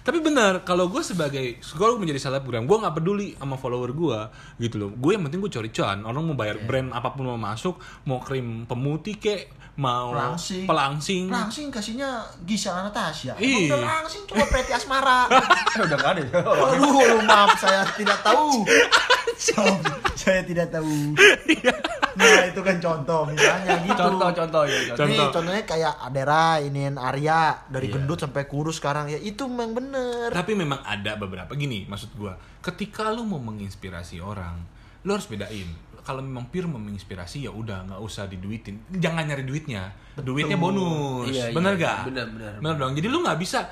[0.01, 4.19] Tapi benar, kalau gue sebagai kalau menjadi selebgram, gue nggak peduli sama follower gue,
[4.59, 4.91] gitu loh.
[4.91, 6.03] Gue yang penting gue cari cuan.
[6.03, 10.65] Orang mau bayar brand apa pun mau masuk, mau krim pemutih kek, mau Pelangsing.
[10.71, 11.25] pelangsing.
[11.27, 13.67] Langsing kasihnya Gisel Anastasia Ih.
[13.67, 15.27] Emang udah langsing coba Preti Asmara
[15.83, 16.23] udah gak ada.
[16.47, 19.83] Aduh maaf saya tidak tahu Maaf,
[20.15, 21.19] Saya tidak tahu
[22.15, 24.79] Nah itu kan contoh misalnya gitu Contoh contoh ya.
[24.95, 25.07] Contoh.
[25.11, 27.99] Nih contohnya kayak Adera, iniin Arya dari Iya.
[27.99, 30.31] gendut sampai kurus sekarang ya itu memang bener.
[30.31, 34.55] Tapi memang ada beberapa gini, maksud gua, ketika lu mau menginspirasi orang,
[35.03, 35.67] lu harus bedain.
[36.05, 38.77] Kalau memang pure menginspirasi ya udah nggak usah diduitin.
[38.93, 39.89] Jangan nyari duitnya.
[40.21, 41.33] Duitnya bonus.
[41.33, 42.13] Iya, iya, bener gak?
[42.13, 42.53] bener, bener.
[42.61, 42.93] Bener dong.
[42.93, 43.65] Jadi lu nggak bisa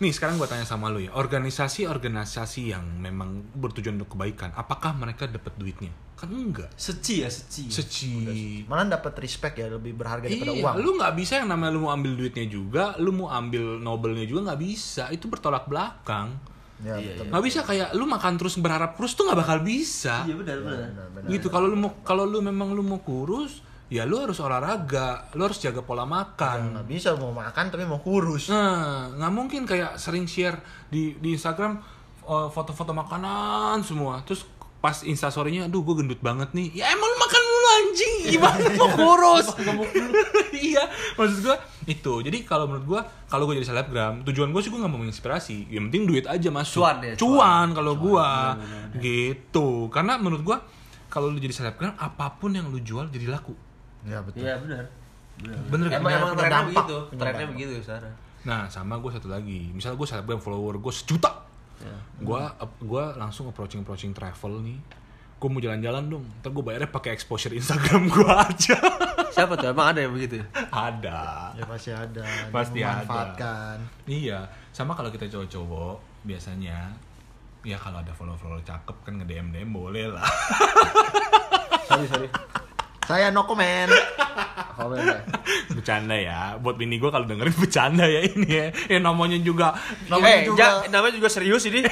[0.00, 5.28] Nih sekarang gua tanya sama lu ya, organisasi-organisasi yang memang bertujuan untuk kebaikan, apakah mereka
[5.28, 5.92] dapat duitnya?
[6.16, 6.72] Kan enggak.
[6.72, 7.68] Seci ya seci.
[7.68, 8.12] Seci.
[8.64, 10.74] Malah dapat respect ya lebih berharga daripada Iya, uang.
[10.80, 14.48] lu nggak bisa yang namanya lu mau ambil duitnya juga, lu mau ambil nobelnya juga
[14.48, 15.04] nggak bisa.
[15.12, 16.32] Itu bertolak belakang.
[16.80, 17.24] Ya, Iya, betul.
[17.28, 20.78] nggak bisa kayak lu makan terus berharap kurus tuh nggak bakal bisa Iya benar benar.
[20.88, 21.28] Benar, benar.
[21.28, 25.42] gitu kalau lu mau kalau lu memang lu mau kurus ya lu harus olahraga lu
[25.42, 28.48] harus jaga pola makan Nggak bisa mau makan tapi mau kurus.
[28.48, 30.56] nah nggak mungkin kayak sering share
[30.86, 31.76] di di Instagram
[32.22, 34.46] uh, foto-foto makanan semua terus
[34.80, 38.88] pas instastorynya aduh gue gendut banget nih ya emang lu makan dulu anjing gimana mau
[38.96, 39.46] kurus
[40.72, 40.88] iya
[41.20, 44.80] maksud gue itu jadi kalau menurut gue kalau gue jadi selebgram tujuan gue sih gue
[44.80, 47.20] nggak mau menginspirasi yang penting duit aja masuk Cuan ya, cuan.
[47.20, 48.28] cuan kalau gue
[49.04, 50.56] gitu karena menurut gue
[51.12, 53.52] kalau lu jadi selebgram apa pun yang lu jual jadi laku
[54.08, 54.40] Ya betul.
[54.44, 54.84] Iya benar.
[55.40, 55.56] Benar.
[55.68, 55.98] Bener kan?
[56.00, 56.96] Emang emang trennya begitu.
[57.16, 58.14] Trennya begitu sekarang.
[58.48, 59.68] Nah, sama gue satu lagi.
[59.76, 61.49] Misalnya gue selebgram follower gue sejuta.
[61.80, 61.96] Ya.
[62.20, 62.42] Gue
[62.84, 64.78] gua langsung approaching approaching travel nih.
[65.40, 66.24] Gue mau jalan-jalan dong.
[66.44, 68.76] Ntar gue bayarnya pakai exposure Instagram gue aja.
[69.32, 69.72] Siapa tuh?
[69.72, 70.44] Emang ada yang begitu?
[70.68, 71.50] ada.
[71.56, 72.24] Ya pasti ada.
[72.52, 73.00] Pasti ada.
[73.04, 73.76] Memanfaatkan.
[74.04, 74.44] Iya.
[74.70, 76.92] Sama kalau kita cowok-cowok biasanya
[77.60, 80.24] Ya kalau ada follow-follow cakep kan nge-DM DM boleh lah.
[81.88, 82.28] sorry sorry
[83.10, 83.90] Saya no comment.
[84.78, 85.18] komen ya
[85.68, 86.40] bercanda ya.
[86.56, 88.66] Buat bini gue kalau dengerin bercanda ya ini ya.
[88.86, 89.74] Ya namanya juga
[90.06, 91.82] Namanya eh, juga- Ja, namanya juga serius ini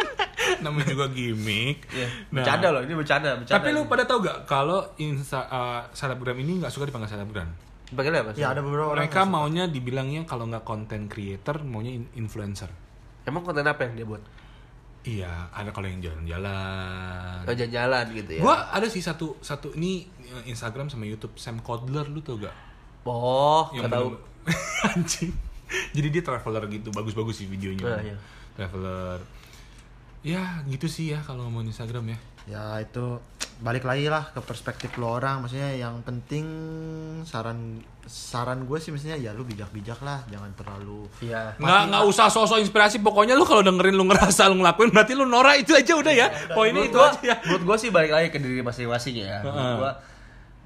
[0.64, 1.84] namanya juga gimmick.
[1.90, 5.80] Iya, Nah, bercanda loh ini bercanda bercanda Tapi lu pada tahu gak kalau insta uh,
[5.90, 7.48] selebgram ini nggak suka dipanggil selebgram?
[7.86, 8.42] bagaimana apa sih?
[8.42, 9.06] Ya ada beberapa orang.
[9.06, 12.66] Mereka maunya dibilangnya kalau nggak content creator, maunya in- influencer.
[13.22, 14.20] emang konten apa yang dia buat
[15.04, 17.44] Iya, ada kalau yang jalan-jalan.
[17.44, 21.60] oh, jalan-jalan gitu ya Gua ada sih satu satu ini eh, Instagram sama YouTube Sam
[21.60, 22.56] Codler lu tau gak?
[23.04, 24.08] oh Yang tahu
[24.96, 25.32] anjing.
[25.92, 27.84] Jadi dia traveler gitu, bagus-bagus sih videonya.
[27.84, 28.16] Ah, iya.
[28.56, 29.18] Traveler.
[30.24, 32.18] Ya, gitu sih ya kalau ngomongin Instagram ya.
[32.44, 33.18] Ya itu
[33.64, 35.40] balik lagi lah ke perspektif lo orang.
[35.40, 36.44] Maksudnya yang penting
[37.24, 42.28] saran saran gue sih maksudnya ya lu bijak-bijak lah, jangan terlalu iya Nggak nggak usah
[42.28, 45.96] sosok inspirasi, pokoknya lu kalau dengerin lu ngerasa lu ngelakuin berarti lu norak itu aja
[45.96, 46.28] udah ya.
[46.52, 47.36] Poinnya menurut itu gua, aja ya.
[47.48, 49.40] menurut gua sih balik lagi ke diri masing-masing ya.
[49.40, 49.92] Menurut gua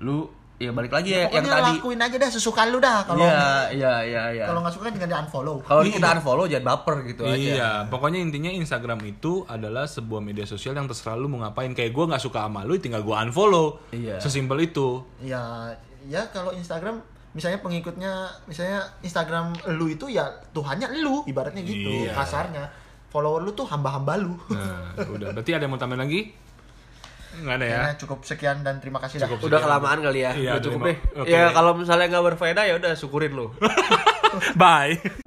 [0.02, 0.18] lu
[0.58, 1.78] ya balik lagi ya yang tadi.
[1.78, 4.44] lakuin aja deh sesuka lu dah kalau Iya, iya, iya, iya.
[4.44, 5.56] kalau nggak suka tinggal di unfollow.
[5.62, 7.38] Kalau kita unfollow jangan baper gitu aja.
[7.38, 11.70] Iya, pokoknya intinya Instagram itu adalah sebuah media sosial yang terserah lu mau ngapain.
[11.72, 13.78] Kayak gue nggak suka sama lu, tinggal gue unfollow.
[13.90, 14.18] Iya.
[14.18, 15.06] Sesimpel itu.
[15.20, 15.70] Ya
[16.04, 18.12] ya kalau Instagram misalnya pengikutnya
[18.44, 22.12] misalnya Instagram lu itu ya Tuhannya lu ibaratnya gitu Iya.
[22.12, 22.66] kasarnya.
[23.08, 24.34] Follower lu tuh hamba-hamba lu.
[24.50, 25.32] Nah, udah.
[25.32, 26.20] Berarti ada yang mau tambahin lagi?
[27.38, 27.78] Nggak ada ya?
[27.78, 29.28] Ya, cukup sekian dan terima kasih dah.
[29.30, 30.32] Udah kelamaan kali ya.
[30.34, 30.98] Iya, udah cukup deh.
[31.20, 31.28] oke.
[31.28, 33.52] Ya kalau misalnya nggak berfaedah ya udah syukurin lu.
[34.60, 35.26] Bye.